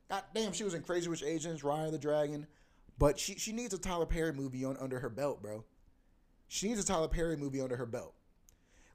god 0.09 0.23
damn, 0.35 0.53
she 0.53 0.65
was 0.65 0.73
in 0.73 0.83
Crazy 0.83 1.11
Rich 1.11 1.25
Asians, 1.25 1.61
Raya 1.61 1.91
the 1.91 1.99
Dragon, 1.99 2.47
but 2.99 3.19
she 3.19 3.35
she 3.35 3.53
needs 3.53 3.75
a 3.75 3.79
Tyler 3.79 4.07
Perry 4.07 4.33
movie 4.33 4.65
on 4.65 4.79
under 4.79 5.01
her 5.01 5.11
belt, 5.11 5.43
bro. 5.43 5.63
She 6.53 6.67
needs 6.67 6.81
a 6.81 6.85
Tyler 6.85 7.07
Perry 7.07 7.37
movie 7.37 7.61
under 7.61 7.77
her 7.77 7.87
belt. 7.87 8.13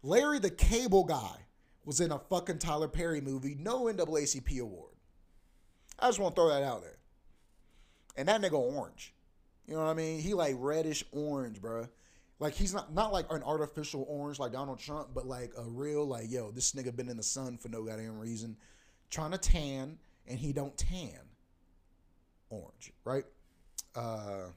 Larry 0.04 0.40
the 0.40 0.50
Cable 0.50 1.06
Guy 1.06 1.38
was 1.86 2.02
in 2.02 2.12
a 2.12 2.20
fucking 2.20 2.60
Tyler 2.60 2.90
Perry 2.90 3.22
movie, 3.22 3.56
no 3.58 3.86
NAACP 3.86 4.60
award. 4.60 4.92
I 5.98 6.10
just 6.10 6.20
want 6.20 6.36
to 6.36 6.42
throw 6.42 6.50
that 6.50 6.64
out 6.64 6.82
there. 6.82 6.98
And 8.18 8.28
that 8.28 8.42
nigga 8.42 8.60
orange. 8.60 9.14
You 9.68 9.76
know 9.76 9.86
what 9.86 9.90
I 9.90 9.94
mean? 9.94 10.20
He 10.20 10.34
like 10.34 10.58
reddish 10.60 11.06
orange, 11.14 11.62
bro. 11.62 11.88
Like 12.40 12.56
he's 12.56 12.74
not 12.74 12.94
not 12.94 13.14
like 13.14 13.32
an 13.32 13.42
artificial 13.42 14.06
orange 14.10 14.38
like 14.38 14.52
Donald 14.52 14.80
Trump, 14.80 15.12
but 15.14 15.26
like 15.26 15.54
a 15.58 15.64
real 15.64 16.06
like 16.06 16.30
yo, 16.30 16.52
this 16.52 16.74
nigga 16.74 16.94
been 16.94 17.08
in 17.08 17.16
the 17.16 17.24
sun 17.24 17.58
for 17.58 17.70
no 17.70 17.84
goddamn 17.84 18.20
reason, 18.20 18.58
trying 19.10 19.32
to 19.32 19.38
tan 19.38 19.98
and 20.28 20.38
he 20.38 20.52
don't 20.52 20.78
tan. 20.78 21.22
Orange, 22.50 22.92
right? 23.06 23.24
Uh 23.96 24.48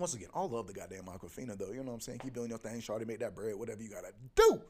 once 0.00 0.14
again, 0.14 0.28
I 0.34 0.40
love 0.42 0.66
the 0.66 0.72
goddamn 0.72 1.04
Awkwafina 1.04 1.56
though. 1.58 1.70
You 1.70 1.78
know 1.78 1.90
what 1.90 1.94
I'm 1.94 2.00
saying? 2.00 2.18
Keep 2.18 2.34
doing 2.34 2.48
your 2.48 2.58
thing, 2.58 2.80
Shawty, 2.80 3.06
make 3.06 3.20
that 3.20 3.34
bread, 3.34 3.54
whatever 3.54 3.82
you 3.82 3.88
gotta 3.88 4.12
do. 4.34 4.60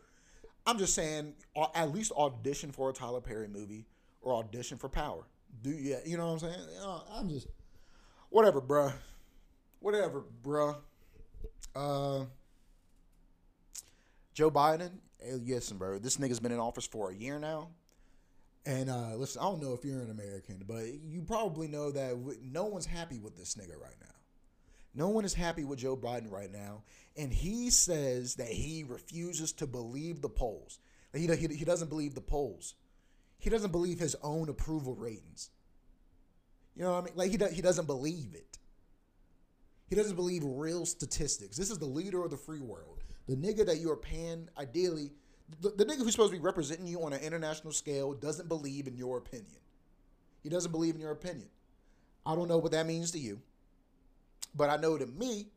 I'm 0.67 0.79
just 0.79 0.95
saying, 0.95 1.35
at 1.75 1.93
least 1.93 2.13
audition 2.13 2.71
for 2.71 2.91
a 2.91 2.93
Tyler 2.93 3.21
Perry 3.21 3.49
movie 3.49 3.87
or 4.21 4.35
audition 4.35 4.77
for 4.77 4.89
Power. 4.89 5.25
Do 5.63 5.71
yeah, 5.71 5.99
you 6.05 6.17
know 6.17 6.27
what 6.27 6.43
I'm 6.43 6.51
saying? 6.51 6.67
You 6.75 7.01
I'm 7.13 7.29
just 7.29 7.47
whatever, 8.29 8.61
bruh. 8.61 8.93
Whatever, 9.81 10.25
bruh. 10.43 10.77
Uh, 11.75 12.25
Joe 14.35 14.51
Biden, 14.51 14.91
hey, 15.19 15.33
listen, 15.33 15.79
bro. 15.79 15.99
This 15.99 16.17
nigga's 16.19 16.41
been 16.41 16.53
in 16.53 16.59
office 16.59 16.87
for 16.87 17.11
a 17.11 17.15
year 17.15 17.39
now. 17.39 17.69
And 18.67 18.91
uh, 18.91 19.17
listen, 19.17 19.41
I 19.41 19.45
don't 19.45 19.63
know 19.63 19.73
if 19.73 19.85
you're 19.85 20.01
an 20.01 20.11
American, 20.11 20.63
but 20.67 20.85
you 21.03 21.23
probably 21.23 21.67
know 21.67 21.91
that 21.91 22.17
no 22.43 22.65
one's 22.67 22.87
happy 22.87 23.19
with 23.19 23.37
this 23.37 23.55
nigga 23.55 23.81
right 23.81 23.97
now. 24.01 24.20
No 24.95 25.09
one 25.09 25.25
is 25.25 25.35
happy 25.35 25.65
with 25.65 25.79
Joe 25.79 25.97
Biden 25.97 26.31
right 26.31 26.51
now. 26.51 26.83
And 27.17 27.33
he 27.33 27.71
says 27.71 28.37
that 28.37 28.49
he 28.49 28.85
refuses 28.87 29.53
to 29.53 29.67
believe 29.67 30.21
the 30.21 30.29
polls. 30.29 30.79
He, 31.13 31.27
he, 31.27 31.47
he 31.49 31.65
doesn't 31.65 31.89
believe 31.89 32.15
the 32.15 32.21
polls. 32.21 32.75
He 33.39 33.51
doesn't 33.51 33.73
believe 33.73 33.99
his 33.99 34.17
own 34.23 34.49
approval 34.49 34.95
ratings. 34.95 35.51
You 36.77 36.83
know 36.83 36.93
what 36.93 37.03
I 37.03 37.05
mean? 37.05 37.15
Like 37.17 37.31
he, 37.31 37.37
do, 37.37 37.47
he 37.47 37.63
doesn't 37.63 37.87
believe 37.87 38.35
it. 38.35 38.59
He 39.89 39.97
doesn't 39.97 40.17
believe 40.17 40.43
real 40.45 40.87
statistics. 40.87 41.57
This 41.57 41.71
is 41.71 41.79
the 41.79 41.87
leader 41.87 42.23
of 42.23 42.31
the 42.31 42.37
free 42.37 42.61
world. 42.61 43.03
The 43.29 43.35
nigga 43.35 43.67
that 43.67 43.79
you 43.79 43.91
are 43.91 43.97
paying, 43.97 44.49
ideally, 44.57 45.11
the, 45.61 45.71
the 45.71 45.85
nigga 45.85 45.99
who's 45.99 46.13
supposed 46.13 46.33
to 46.33 46.39
be 46.39 46.43
representing 46.45 46.87
you 46.87 47.03
on 47.03 47.13
an 47.13 47.21
international 47.21 47.73
scale 47.73 48.13
doesn't 48.13 48.49
believe 48.49 48.87
in 48.87 48.97
your 48.97 49.19
opinion. 49.19 49.59
He 50.43 50.49
doesn't 50.49 50.71
believe 50.71 50.95
in 50.95 51.01
your 51.01 51.11
opinion. 51.11 51.49
I 52.25 52.35
don't 52.35 52.49
know 52.49 52.59
what 52.59 52.73
that 52.73 52.87
means 52.87 53.11
to 53.13 53.19
you. 53.19 53.41
But 54.55 54.71
I 54.71 54.77
know 54.77 54.99
to 54.99 55.07
me, 55.07 55.49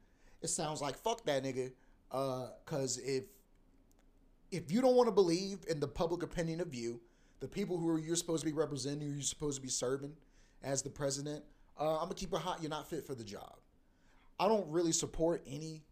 it 0.42 0.48
sounds 0.48 0.82
like 0.82 0.98
fuck 0.98 1.26
that 1.26 1.44
nigga. 1.44 1.72
Uh, 2.12 2.50
cause 2.66 3.00
if 3.00 3.24
if 4.52 4.72
you 4.72 4.82
don't 4.82 4.96
want 4.96 5.08
to 5.08 5.12
believe 5.12 5.66
in 5.68 5.80
the 5.80 5.88
public 5.88 6.22
opinion 6.22 6.62
of 6.62 6.76
you, 6.76 7.02
the 7.40 7.48
people 7.48 7.78
who 7.78 7.98
you're 7.98 8.16
supposed 8.16 8.44
to 8.44 8.46
be 8.46 8.54
representing, 8.54 9.12
you're 9.12 9.22
supposed 9.22 9.56
to 9.58 9.62
be 9.62 9.70
serving 9.70 10.14
as 10.64 10.82
the 10.84 10.90
president, 10.90 11.44
uh, 11.80 11.96
I'm 11.96 12.04
gonna 12.04 12.14
keep 12.14 12.34
it 12.34 12.40
hot. 12.40 12.62
You're 12.62 12.70
not 12.70 12.88
fit 12.88 13.06
for 13.06 13.16
the 13.16 13.24
job. 13.24 13.58
I 14.40 14.48
don't 14.48 14.70
really 14.70 14.92
support 14.92 15.44
any 15.48 15.84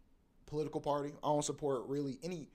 political 0.46 0.80
party. 0.80 1.12
I 1.24 1.28
don't 1.28 1.44
support 1.44 1.88
really 1.88 2.18
any 2.22 2.48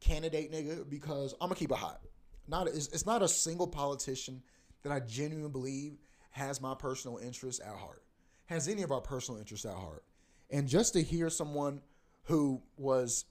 candidate 0.00 0.50
nigga 0.52 0.88
because 0.88 1.32
I'm 1.34 1.48
gonna 1.48 1.54
keep 1.54 1.70
it 1.70 1.78
hot. 1.78 2.00
Not 2.48 2.66
it's, 2.66 2.88
it's 2.88 3.06
not 3.06 3.22
a 3.22 3.28
single 3.28 3.68
politician 3.68 4.42
that 4.82 4.90
I 4.90 5.00
genuinely 5.00 5.50
believe 5.50 5.98
has 6.30 6.60
my 6.60 6.74
personal 6.74 7.18
interests 7.18 7.60
at 7.64 7.76
heart 7.76 8.02
has 8.46 8.68
any 8.68 8.82
of 8.82 8.92
our 8.92 9.00
personal 9.00 9.38
interests 9.38 9.66
at 9.66 9.74
heart. 9.74 10.04
And 10.50 10.68
just 10.68 10.92
to 10.94 11.02
hear 11.02 11.30
someone 11.30 11.80
who 12.24 12.62
was 12.76 13.24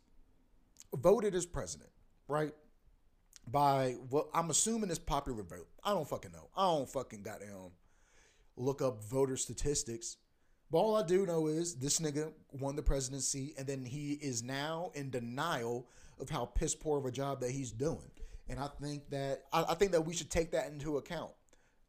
voted 0.94 1.36
as 1.36 1.46
president, 1.46 1.90
right? 2.28 2.54
By 3.48 3.96
what 4.10 4.28
I'm 4.34 4.50
assuming 4.50 4.90
is 4.90 5.00
popular 5.00 5.44
vote. 5.44 5.68
I 5.84 5.92
don't 5.94 6.08
fucking 6.08 6.32
know. 6.32 6.50
I 6.56 6.64
don't 6.66 6.90
fucking 6.90 7.24
goddamn 7.24 7.72
look 8.56 8.82
up 8.82 9.04
voter 9.04 9.38
statistics. 9.38 10.18
But 10.72 10.78
all 10.78 10.96
I 10.96 11.06
do 11.06 11.26
know 11.26 11.48
is 11.48 11.76
this 11.76 12.00
nigga 12.00 12.32
won 12.54 12.76
the 12.76 12.82
presidency, 12.82 13.54
and 13.58 13.68
then 13.68 13.84
he 13.84 14.14
is 14.14 14.42
now 14.42 14.92
in 14.94 15.10
denial 15.10 15.88
of 16.20 16.30
how 16.30 16.46
piss 16.46 16.76
poor 16.76 16.98
of 16.98 17.06
a 17.06 17.12
job 17.12 17.42
that 17.42 17.52
he's 17.52 17.72
doing. 17.72 18.10
And 18.48 18.60
I 18.60 18.68
think 18.82 19.10
that 19.10 19.44
I, 19.52 19.66
I 19.70 19.74
think 19.76 19.92
that 19.92 20.06
we 20.06 20.14
should 20.14 20.30
take 20.30 20.52
that 20.52 20.70
into 20.72 20.98
account. 20.98 21.32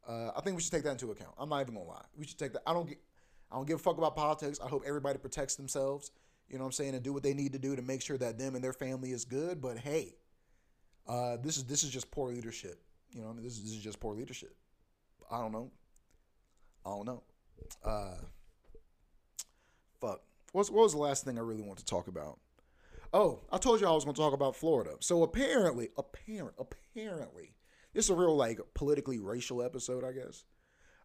Uh, 0.07 0.31
I 0.37 0.41
think 0.41 0.57
we 0.57 0.63
should 0.63 0.73
take 0.73 0.83
that 0.83 0.93
into 0.93 1.13
account. 1.13 1.33
I'm 1.39 1.49
not 1.49 1.61
even 1.61 1.75
gonna 1.75 1.87
lie. 1.87 2.05
We 2.17 2.27
should 2.27 2.39
take 2.39 2.53
that. 2.55 2.63
I 2.67 2.73
don't 2.73 2.89
get. 2.89 2.99
I 3.53 3.57
don't 3.57 3.67
give 3.67 3.77
a 3.77 3.83
fuck 3.83 3.99
about 3.99 4.17
politics. 4.17 4.59
I 4.65 4.69
hope 4.69 4.83
everybody 4.87 5.19
protects 5.19 5.57
themselves. 5.57 6.11
You 6.49 6.57
know 6.59 6.65
what 6.65 6.69
I'm 6.69 6.73
saying, 6.73 6.95
and 6.95 7.03
do 7.03 7.12
what 7.12 7.23
they 7.23 7.35
need 7.35 7.53
to 7.53 7.59
do 7.59 7.77
to 7.77 7.83
make 7.83 8.03
sure 8.03 8.19
that 8.19 8.38
them 8.38 8.55
and 8.55 8.65
their 8.65 8.73
family 8.73 9.12
is 9.12 9.25
good. 9.25 9.61
But 9.61 9.79
hey, 9.79 10.17
uh, 11.07 11.37
this 11.43 11.57
is 11.57 11.65
this 11.65 11.83
is 11.83 11.91
just 11.91 12.11
poor 12.11 12.31
leadership. 12.31 12.83
You 13.11 13.23
know, 13.23 13.35
this 13.35 13.53
is, 13.53 13.62
this 13.62 13.73
is 13.73 13.83
just 13.83 14.01
poor 14.01 14.15
leadership. 14.15 14.55
I 15.31 15.38
don't 15.38 15.53
know. 15.53 15.71
I 16.85 16.91
don't 16.91 17.07
know. 17.07 17.23
Uh, 17.85 18.15
fuck. 20.01 20.23
What's, 20.53 20.71
what 20.71 20.83
was 20.83 20.93
the 20.93 20.99
last 20.99 21.25
thing 21.25 21.38
I 21.38 21.43
really 21.43 21.62
want 21.62 21.79
to 21.79 21.85
talk 21.85 22.09
about? 22.09 22.38
Oh, 23.15 23.41
I 23.51 23.59
told 23.59 23.81
you 23.81 23.87
I 23.87 23.93
was 23.93 24.05
going 24.05 24.15
to 24.15 24.21
talk 24.21 24.33
about 24.33 24.57
Florida. 24.57 24.93
So 25.01 25.23
apparently, 25.23 25.91
apparent, 25.99 26.55
apparently, 26.59 27.55
this 27.93 28.07
is 28.07 28.11
a 28.11 28.15
real 28.15 28.35
like 28.35 28.59
politically 28.75 29.19
racial 29.19 29.62
episode, 29.62 30.05
I 30.05 30.12
guess. 30.12 30.45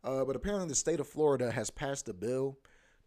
Uh, 0.03 0.23
but 0.23 0.35
apparently, 0.35 0.67
the 0.67 0.75
state 0.75 0.99
of 0.99 1.07
Florida 1.07 1.51
has 1.51 1.69
passed 1.69 2.07
a 2.07 2.13
bill 2.13 2.57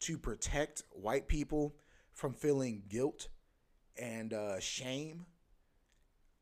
to 0.00 0.18
protect 0.18 0.82
white 0.90 1.28
people 1.28 1.74
from 2.12 2.34
feeling 2.34 2.82
guilt 2.88 3.28
and 3.98 4.32
uh, 4.32 4.58
shame 4.60 5.26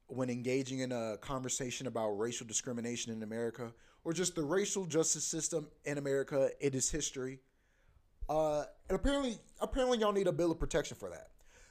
when 0.08 0.30
engaging 0.30 0.80
in 0.80 0.90
a 0.90 1.16
conversation 1.18 1.86
about 1.86 2.10
racial 2.12 2.46
discrimination 2.46 3.12
in 3.12 3.22
America 3.22 3.72
or 4.04 4.12
just 4.12 4.34
the 4.34 4.42
racial 4.42 4.86
justice 4.86 5.24
system 5.24 5.68
in 5.84 5.98
America, 5.98 6.50
it 6.60 6.74
is 6.74 6.90
history. 6.90 7.40
Uh, 8.28 8.64
and 8.88 8.98
apparently, 8.98 9.38
apparently, 9.60 9.98
y'all 9.98 10.12
need 10.12 10.26
a 10.26 10.32
bill 10.32 10.50
of 10.50 10.58
protection 10.58 10.96
for 10.96 11.10
that. 11.10 11.28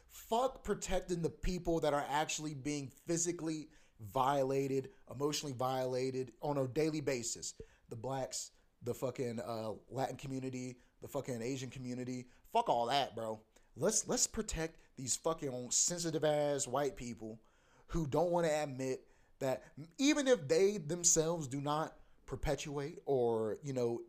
Fuck 0.08 0.64
protecting 0.64 1.22
the 1.22 1.30
people 1.30 1.80
that 1.80 1.94
are 1.94 2.06
actually 2.10 2.54
being 2.54 2.92
physically 3.08 3.70
violated, 4.14 4.90
emotionally 5.12 5.54
violated 5.54 6.32
on 6.42 6.58
a 6.58 6.68
daily 6.68 7.02
basis. 7.02 7.54
The 7.90 7.96
blacks, 7.96 8.52
the 8.84 8.94
fucking 8.94 9.40
uh, 9.40 9.72
Latin 9.90 10.18
community, 10.18 10.78
the 11.02 11.08
fucking 11.08 11.42
Asian 11.42 11.70
community. 11.70 12.26
Fuck 12.54 12.70
all 12.70 12.88
that, 12.88 13.16
bro. 13.16 13.40
Let's 13.76 14.08
let's 14.08 14.28
protect 14.28 14.78
these 14.96 15.16
fucking 15.18 15.70
sensitive 15.72 16.24
ass 16.24 16.68
white 16.68 16.96
people 16.96 17.40
who 17.88 18.08
don't 18.08 18.32
want 18.32 18.46
to 18.48 18.64
admit 18.64 19.02
that 19.40 19.64
even 19.98 20.28
if 20.28 20.48
they 20.48 20.78
themselves 20.78 21.48
do 21.48 21.62
not 21.62 21.96
perpetuate 22.26 23.00
or 23.06 23.58
you 23.64 23.74
know 23.74 24.02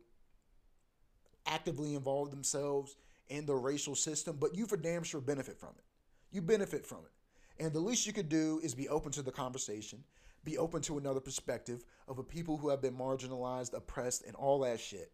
actively 1.45 1.95
involve 1.95 2.31
themselves 2.31 2.95
in 3.29 3.45
the 3.45 3.55
racial 3.55 3.95
system, 3.95 4.37
but 4.39 4.55
you 4.55 4.65
for 4.65 4.77
damn 4.77 5.03
sure 5.03 5.21
benefit 5.21 5.59
from 5.59 5.69
it. 5.77 5.83
You 6.31 6.41
benefit 6.41 6.85
from 6.85 6.99
it. 6.99 7.63
And 7.63 7.73
the 7.73 7.79
least 7.79 8.07
you 8.07 8.13
could 8.13 8.29
do 8.29 8.59
is 8.63 8.73
be 8.73 8.89
open 8.89 9.11
to 9.13 9.21
the 9.21 9.31
conversation, 9.31 10.03
be 10.43 10.57
open 10.57 10.81
to 10.83 10.97
another 10.97 11.19
perspective 11.19 11.83
of 12.07 12.19
a 12.19 12.23
people 12.23 12.57
who 12.57 12.69
have 12.69 12.81
been 12.81 12.95
marginalized, 12.95 13.73
oppressed, 13.73 14.25
and 14.25 14.35
all 14.35 14.59
that 14.59 14.79
shit 14.79 15.11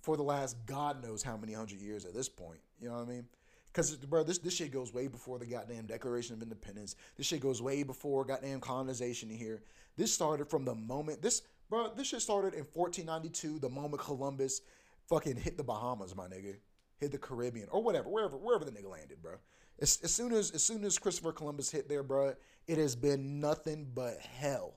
for 0.00 0.16
the 0.16 0.22
last 0.22 0.56
God 0.66 1.02
knows 1.02 1.22
how 1.22 1.36
many 1.36 1.52
hundred 1.52 1.80
years 1.80 2.04
at 2.04 2.14
this 2.14 2.28
point. 2.28 2.60
You 2.80 2.88
know 2.88 2.94
what 2.94 3.08
I 3.08 3.10
mean? 3.10 3.26
Because, 3.66 3.94
bro, 3.96 4.24
this, 4.24 4.38
this 4.38 4.54
shit 4.54 4.72
goes 4.72 4.92
way 4.92 5.06
before 5.06 5.38
the 5.38 5.46
goddamn 5.46 5.86
Declaration 5.86 6.34
of 6.34 6.42
Independence. 6.42 6.96
This 7.16 7.26
shit 7.26 7.40
goes 7.40 7.62
way 7.62 7.82
before 7.84 8.24
goddamn 8.24 8.60
colonization 8.60 9.30
here. 9.30 9.62
This 9.96 10.12
started 10.12 10.48
from 10.48 10.64
the 10.64 10.74
moment, 10.74 11.22
this, 11.22 11.42
bro, 11.68 11.92
this 11.94 12.08
shit 12.08 12.22
started 12.22 12.54
in 12.54 12.64
1492, 12.72 13.60
the 13.60 13.68
moment 13.68 14.02
Columbus 14.02 14.62
fucking 15.08 15.36
hit 15.36 15.56
the 15.56 15.62
Bahamas, 15.62 16.16
my 16.16 16.26
nigga. 16.26 16.56
Hit 16.98 17.12
the 17.12 17.18
Caribbean 17.18 17.68
or 17.70 17.82
whatever, 17.82 18.10
wherever, 18.10 18.36
wherever 18.36 18.64
the 18.64 18.72
nigga 18.72 18.90
landed, 18.90 19.22
bro. 19.22 19.36
As, 19.80 19.98
as 20.04 20.12
soon 20.12 20.32
as 20.34 20.50
as 20.50 20.62
soon 20.62 20.84
as 20.84 20.98
Christopher 20.98 21.32
Columbus 21.32 21.70
hit 21.70 21.88
there, 21.88 22.02
bro, 22.02 22.34
it 22.70 22.78
has 22.78 22.94
been 22.94 23.40
nothing 23.40 23.88
but 23.92 24.18
hell 24.20 24.74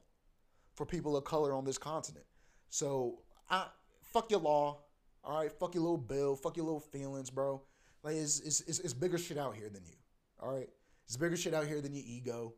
for 0.73 0.83
people 0.83 1.15
of 1.15 1.23
color 1.25 1.53
on 1.53 1.63
this 1.63 1.77
continent. 1.77 2.25
So 2.71 3.19
I 3.51 3.67
fuck 4.01 4.31
your 4.31 4.39
law, 4.39 4.79
all 5.23 5.39
right. 5.39 5.51
Fuck 5.51 5.75
your 5.75 5.83
little 5.83 5.99
bill, 5.99 6.35
fuck 6.35 6.57
your 6.57 6.65
little 6.65 6.79
feelings, 6.79 7.29
bro. 7.29 7.61
Like 8.01 8.15
it's 8.15 8.39
it's, 8.39 8.61
it's, 8.61 8.79
it's 8.79 8.93
bigger 8.95 9.19
shit 9.19 9.37
out 9.37 9.55
here 9.55 9.69
than 9.69 9.85
you, 9.85 9.93
all 10.41 10.51
right. 10.51 10.69
It's 11.05 11.17
bigger 11.17 11.37
shit 11.37 11.53
out 11.53 11.67
here 11.67 11.81
than 11.81 11.93
your 11.93 12.03
ego. 12.03 12.55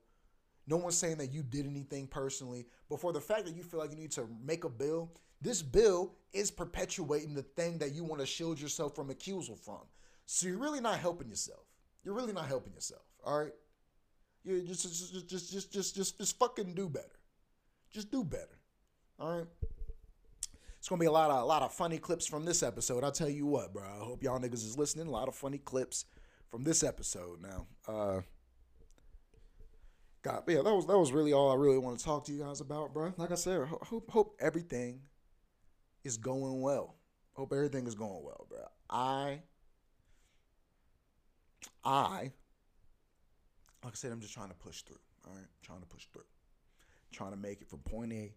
No 0.67 0.77
one's 0.77 0.97
saying 0.97 1.17
that 1.17 1.33
you 1.33 1.43
did 1.43 1.65
anything 1.65 2.07
personally, 2.07 2.65
but 2.89 3.01
for 3.01 3.11
the 3.11 3.19
fact 3.19 3.43
that 3.43 3.55
you 3.55 3.63
feel 3.63 3.81
like 3.81 3.91
you 3.91 3.97
need 3.97 4.13
to 4.13 4.29
make 4.41 4.63
a 4.63 4.69
bill, 4.69 5.11
this 5.41 5.61
bill 5.61 6.13
is 6.31 6.49
perpetuating 6.49 7.33
the 7.33 7.43
thing 7.43 7.77
that 7.79 7.91
you 7.91 8.05
want 8.05 8.21
to 8.21 8.25
shield 8.25 8.57
yourself 8.57 8.95
from 8.95 9.09
accusal 9.09 9.59
from. 9.59 9.81
So 10.27 10.47
you're 10.47 10.57
really 10.57 10.79
not 10.79 10.97
helping 10.97 11.27
yourself. 11.27 11.65
You're 12.05 12.15
really 12.15 12.33
not 12.33 12.47
helping 12.47 12.73
yourself. 12.73 13.03
All 13.25 13.37
right. 13.37 13.51
You 14.45 14.62
just 14.62 14.84
just 14.84 15.27
just 15.27 15.51
just 15.51 15.73
just 15.73 15.95
just 15.95 16.17
just, 16.19 16.39
fucking 16.39 16.75
do 16.75 16.88
better. 16.88 17.19
Just 17.91 18.12
do 18.12 18.23
better. 18.23 18.60
All 19.19 19.38
right. 19.38 19.47
It's 20.77 20.88
gonna 20.88 20.99
be 20.99 21.08
a 21.08 21.12
lot 21.12 21.31
of 21.31 21.41
a 21.41 21.45
lot 21.45 21.63
of 21.63 21.73
funny 21.73 21.97
clips 21.97 22.27
from 22.27 22.45
this 22.45 22.62
episode. 22.62 23.03
I'll 23.03 23.12
tell 23.12 23.29
you 23.29 23.47
what, 23.47 23.73
bro. 23.73 23.84
I 23.84 24.05
hope 24.05 24.21
y'all 24.21 24.39
niggas 24.39 24.65
is 24.65 24.77
listening. 24.77 25.08
A 25.08 25.12
lot 25.12 25.27
of 25.27 25.36
funny 25.36 25.58
clips 25.58 26.05
from 26.51 26.63
this 26.63 26.84
episode. 26.84 27.41
Now, 27.41 27.65
uh, 27.88 28.21
God, 30.21 30.43
yeah, 30.47 30.62
that 30.62 30.75
was 30.75 30.86
that 30.86 30.97
was 30.97 31.12
really 31.12 31.34
all 31.34 31.51
I 31.51 31.55
really 31.55 31.79
want 31.79 31.97
to 31.97 32.05
talk 32.05 32.25
to 32.25 32.31
you 32.31 32.43
guys 32.43 32.62
about, 32.62 32.93
bro. 32.93 33.13
Like 33.17 33.31
I 33.31 33.36
said, 33.36 33.67
hope 33.67 34.12
hope 34.12 34.36
everything 34.39 35.01
is 36.03 36.17
going 36.17 36.62
well. 36.62 36.95
Hope 37.34 37.51
everything 37.51 37.88
is 37.88 37.95
going 37.95 38.23
well, 38.23 38.45
bro. 38.47 38.60
I 38.91 39.39
I, 41.84 42.31
like 43.85 43.93
I 43.93 43.95
said, 43.95 44.11
I'm 44.11 44.19
just 44.19 44.33
trying 44.33 44.49
to 44.49 44.55
push 44.55 44.81
through. 44.81 44.97
All 45.27 45.33
right, 45.33 45.45
trying 45.61 45.79
to 45.79 45.85
push 45.85 46.05
through, 46.11 46.25
trying 47.11 47.31
to 47.31 47.37
make 47.37 47.61
it 47.61 47.69
from 47.69 47.79
point 47.79 48.11
A 48.11 48.33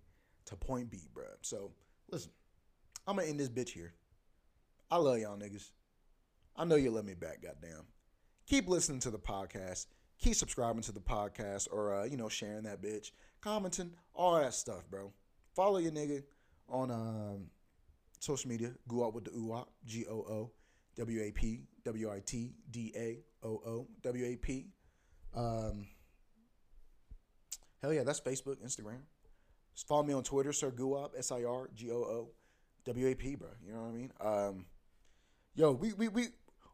to 0.46 0.56
point 0.56 0.90
B, 0.90 0.98
bro. 1.14 1.24
So 1.40 1.72
listen, 2.10 2.30
I'm 3.06 3.16
gonna 3.16 3.28
end 3.28 3.40
this 3.40 3.48
bitch 3.48 3.70
here. 3.70 3.94
I 4.90 4.98
love 4.98 5.18
y'all 5.18 5.38
niggas. 5.38 5.70
I 6.54 6.64
know 6.64 6.76
you 6.76 6.90
love 6.90 7.06
me 7.06 7.14
back, 7.14 7.42
goddamn. 7.42 7.84
Keep 8.46 8.68
listening 8.68 9.00
to 9.00 9.10
the 9.10 9.18
podcast. 9.18 9.86
Keep 10.18 10.34
subscribing 10.34 10.82
to 10.82 10.92
the 10.92 11.00
podcast, 11.00 11.68
or 11.72 11.94
uh, 11.94 12.04
you 12.04 12.18
know, 12.18 12.28
sharing 12.28 12.64
that 12.64 12.82
bitch, 12.82 13.12
commenting, 13.40 13.92
all 14.14 14.38
that 14.38 14.52
stuff, 14.52 14.88
bro. 14.90 15.12
Follow 15.54 15.78
your 15.78 15.92
nigga 15.92 16.24
on 16.68 16.90
um, 16.90 17.46
social 18.20 18.50
media. 18.50 18.72
Go 18.86 19.06
out 19.06 19.14
with 19.14 19.24
the 19.24 19.30
Oowap, 19.30 19.66
G 19.86 20.04
O 20.10 20.16
O 20.16 20.50
W 20.96 21.22
A 21.22 21.30
P 21.30 21.62
W 21.84 22.10
I 22.10 22.20
T 22.24 22.52
D 22.70 22.92
A 22.96 23.20
O 23.46 23.62
O 23.64 23.86
W 24.02 24.24
A 24.26 24.36
P. 24.36 24.66
Um, 25.38 25.86
hell 27.80 27.92
yeah, 27.92 28.02
that's 28.02 28.20
Facebook, 28.20 28.56
Instagram. 28.56 29.02
Just 29.72 29.86
follow 29.86 30.02
me 30.02 30.12
on 30.12 30.24
Twitter, 30.24 30.52
Sir 30.52 30.72
Goowap, 30.72 31.10
S 31.16 31.30
I 31.30 31.44
R 31.44 31.70
G 31.76 31.92
O 31.92 31.96
O 31.96 32.28
W 32.84 33.06
A 33.06 33.14
P, 33.14 33.36
bro. 33.36 33.48
You 33.64 33.72
know 33.72 33.82
what 33.82 33.88
I 33.88 33.92
mean? 33.92 34.12
Um, 34.20 34.66
yo, 35.54 35.70
we, 35.70 35.92
we, 35.92 36.08
we, 36.08 36.26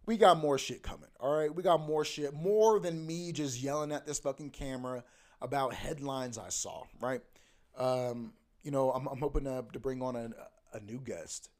we 0.06 0.16
got 0.16 0.38
more 0.38 0.56
shit 0.56 0.82
coming. 0.82 1.10
All 1.20 1.36
right, 1.36 1.54
we 1.54 1.62
got 1.62 1.80
more 1.86 2.06
shit, 2.06 2.32
more 2.32 2.80
than 2.80 3.06
me 3.06 3.32
just 3.32 3.62
yelling 3.62 3.92
at 3.92 4.06
this 4.06 4.18
fucking 4.18 4.50
camera 4.50 5.04
about 5.42 5.74
headlines 5.74 6.38
I 6.38 6.48
saw. 6.48 6.84
Right? 7.00 7.20
Um, 7.76 8.32
you 8.62 8.70
know, 8.70 8.90
I'm, 8.92 9.06
I'm 9.08 9.18
hoping 9.18 9.44
to, 9.44 9.64
to 9.74 9.78
bring 9.78 10.00
on 10.00 10.16
a, 10.16 10.30
a 10.72 10.80
new 10.80 11.00
guest 11.00 11.50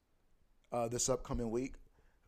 uh, 0.73 0.89
this 0.89 1.11
upcoming 1.11 1.51
week. 1.51 1.75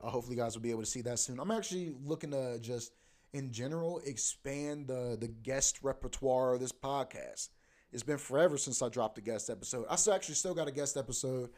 Uh, 0.02 0.10
hopefully, 0.10 0.36
you 0.36 0.42
guys 0.42 0.54
will 0.54 0.62
be 0.62 0.70
able 0.70 0.82
to 0.82 0.86
see 0.86 1.00
that 1.00 1.18
soon. 1.18 1.40
I'm 1.40 1.50
actually 1.50 1.94
looking 2.04 2.32
to 2.32 2.58
just, 2.58 2.92
in 3.36 3.52
general, 3.52 4.00
expand 4.04 4.88
the 4.88 5.16
the 5.20 5.28
guest 5.28 5.80
repertoire 5.82 6.54
of 6.54 6.60
this 6.60 6.72
podcast. 6.72 7.50
It's 7.92 8.02
been 8.02 8.18
forever 8.18 8.58
since 8.58 8.82
I 8.82 8.88
dropped 8.88 9.18
a 9.18 9.20
guest 9.20 9.50
episode. 9.50 9.86
I 9.88 9.96
still 9.96 10.14
actually 10.14 10.34
still 10.34 10.54
got 10.54 10.68
a 10.68 10.72
guest 10.72 10.96
episode 10.96 11.50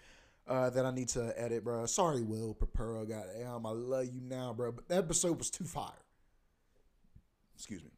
uh, 0.47 0.71
that 0.71 0.85
I 0.85 0.91
need 0.91 1.09
to 1.11 1.33
edit, 1.37 1.65
bro. 1.65 1.87
Sorry, 1.87 2.23
Will 2.23 2.55
Papuro. 2.55 3.09
Goddamn, 3.09 3.65
I 3.65 3.71
love 3.71 4.07
you 4.07 4.21
now, 4.21 4.53
bro. 4.53 4.73
But 4.73 4.89
the 4.89 4.97
episode 4.97 5.39
was 5.39 5.51
too 5.51 5.65
fire. 5.65 6.05
Excuse 7.55 7.83
me. 7.85 7.91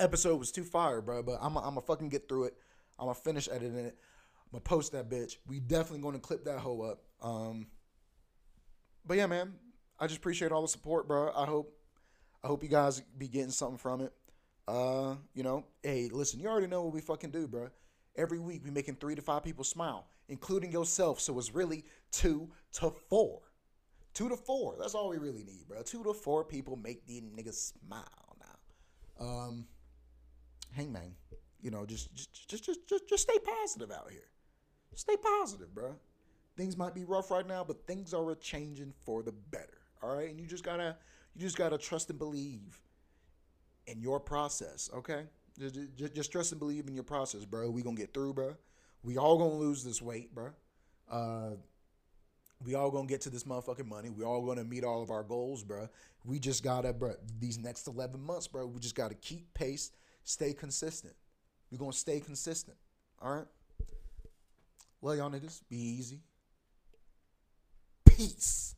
Episode 0.00 0.36
was 0.36 0.52
too 0.52 0.64
fire, 0.64 1.00
bro. 1.00 1.22
But 1.22 1.38
I'm 1.40 1.56
I'm 1.56 1.64
gonna 1.64 1.80
fucking 1.80 2.08
get 2.08 2.28
through 2.28 2.44
it. 2.44 2.54
I'm 2.98 3.06
gonna 3.06 3.14
finish 3.14 3.48
editing 3.50 3.76
it. 3.76 3.98
I'm 4.46 4.52
gonna 4.52 4.60
post 4.62 4.92
that 4.92 5.10
bitch. 5.10 5.36
We 5.46 5.58
definitely 5.58 6.00
gonna 6.00 6.20
clip 6.20 6.44
that 6.44 6.60
hoe 6.60 6.82
up. 6.82 7.02
Um, 7.20 7.66
but 9.04 9.16
yeah, 9.16 9.26
man, 9.26 9.54
I 9.98 10.06
just 10.06 10.18
appreciate 10.18 10.52
all 10.52 10.62
the 10.62 10.68
support, 10.68 11.08
bro. 11.08 11.32
I 11.34 11.44
hope 11.44 11.76
I 12.44 12.48
hope 12.48 12.62
you 12.62 12.68
guys 12.68 13.00
be 13.18 13.28
getting 13.28 13.50
something 13.50 13.78
from 13.78 14.02
it. 14.02 14.12
Uh, 14.68 15.16
you 15.34 15.42
know, 15.42 15.64
hey, 15.82 16.10
listen, 16.12 16.40
you 16.40 16.48
already 16.48 16.66
know 16.66 16.82
what 16.82 16.94
we 16.94 17.00
fucking 17.00 17.30
do, 17.30 17.48
bro. 17.48 17.70
Every 18.16 18.38
week 18.38 18.62
we 18.64 18.70
making 18.70 18.96
three 18.96 19.14
to 19.14 19.22
five 19.22 19.42
people 19.44 19.64
smile, 19.64 20.06
including 20.28 20.70
yourself. 20.70 21.20
So 21.20 21.38
it's 21.38 21.54
really 21.54 21.84
two 22.12 22.50
to 22.74 22.92
four. 23.08 23.40
Two 24.12 24.28
to 24.28 24.36
four. 24.36 24.76
That's 24.78 24.94
all 24.94 25.08
we 25.08 25.18
really 25.18 25.44
need, 25.44 25.66
bro. 25.68 25.82
Two 25.82 26.04
to 26.04 26.14
four 26.14 26.44
people 26.44 26.76
make 26.76 27.06
these 27.06 27.22
niggas 27.22 27.72
smile 27.72 28.36
now. 28.40 29.26
Um, 29.26 29.66
hangman, 30.72 31.14
you 31.62 31.70
know, 31.70 31.86
just 31.86 32.14
just 32.14 32.48
just 32.48 32.64
just 32.64 32.88
just, 32.88 33.08
just 33.08 33.22
stay 33.22 33.38
positive 33.62 33.90
out 33.90 34.08
here. 34.10 34.28
Stay 34.94 35.16
positive, 35.16 35.74
bro. 35.74 35.96
things 36.56 36.76
might 36.76 36.94
be 36.94 37.04
rough 37.04 37.30
right 37.30 37.46
now, 37.46 37.64
but 37.64 37.86
things 37.86 38.14
are 38.14 38.34
changing 38.36 38.92
for 39.04 39.22
the 39.22 39.32
better. 39.32 39.78
All 40.02 40.14
right, 40.16 40.30
and 40.30 40.38
you 40.40 40.46
just 40.46 40.64
gotta 40.64 40.96
you 41.34 41.42
just 41.42 41.56
gotta 41.56 41.78
trust 41.78 42.10
and 42.10 42.18
believe 42.18 42.80
in 43.86 44.00
your 44.00 44.20
process. 44.20 44.90
Okay, 44.94 45.24
just, 45.58 45.78
just, 45.96 46.14
just 46.14 46.32
trust 46.32 46.52
and 46.52 46.58
believe 46.58 46.88
in 46.88 46.94
your 46.94 47.04
process, 47.04 47.44
bro. 47.44 47.70
We 47.70 47.82
gonna 47.82 47.96
get 47.96 48.14
through, 48.14 48.34
bro. 48.34 48.56
We 49.02 49.18
all 49.18 49.38
gonna 49.38 49.54
lose 49.54 49.84
this 49.84 50.00
weight, 50.00 50.34
bro. 50.34 50.50
Uh, 51.10 51.50
we 52.64 52.74
all 52.74 52.90
gonna 52.90 53.06
get 53.06 53.20
to 53.22 53.30
this 53.30 53.44
motherfucking 53.44 53.86
money. 53.86 54.10
We 54.10 54.24
all 54.24 54.42
gonna 54.46 54.64
meet 54.64 54.84
all 54.84 55.02
of 55.02 55.10
our 55.10 55.22
goals, 55.22 55.62
bro. 55.62 55.88
We 56.24 56.38
just 56.38 56.62
gotta, 56.62 56.92
bro. 56.92 57.14
These 57.38 57.58
next 57.58 57.86
eleven 57.86 58.20
months, 58.20 58.48
bro. 58.48 58.66
We 58.66 58.80
just 58.80 58.94
gotta 58.94 59.14
keep 59.14 59.52
pace, 59.54 59.90
stay 60.22 60.52
consistent. 60.52 61.14
We 61.70 61.78
gonna 61.78 61.92
stay 61.92 62.20
consistent. 62.20 62.76
All 63.20 63.34
right. 63.34 63.46
Well, 65.00 65.14
y'all 65.16 65.30
niggas, 65.30 65.60
be 65.68 65.76
easy. 65.76 66.20
Peace. 68.06 68.74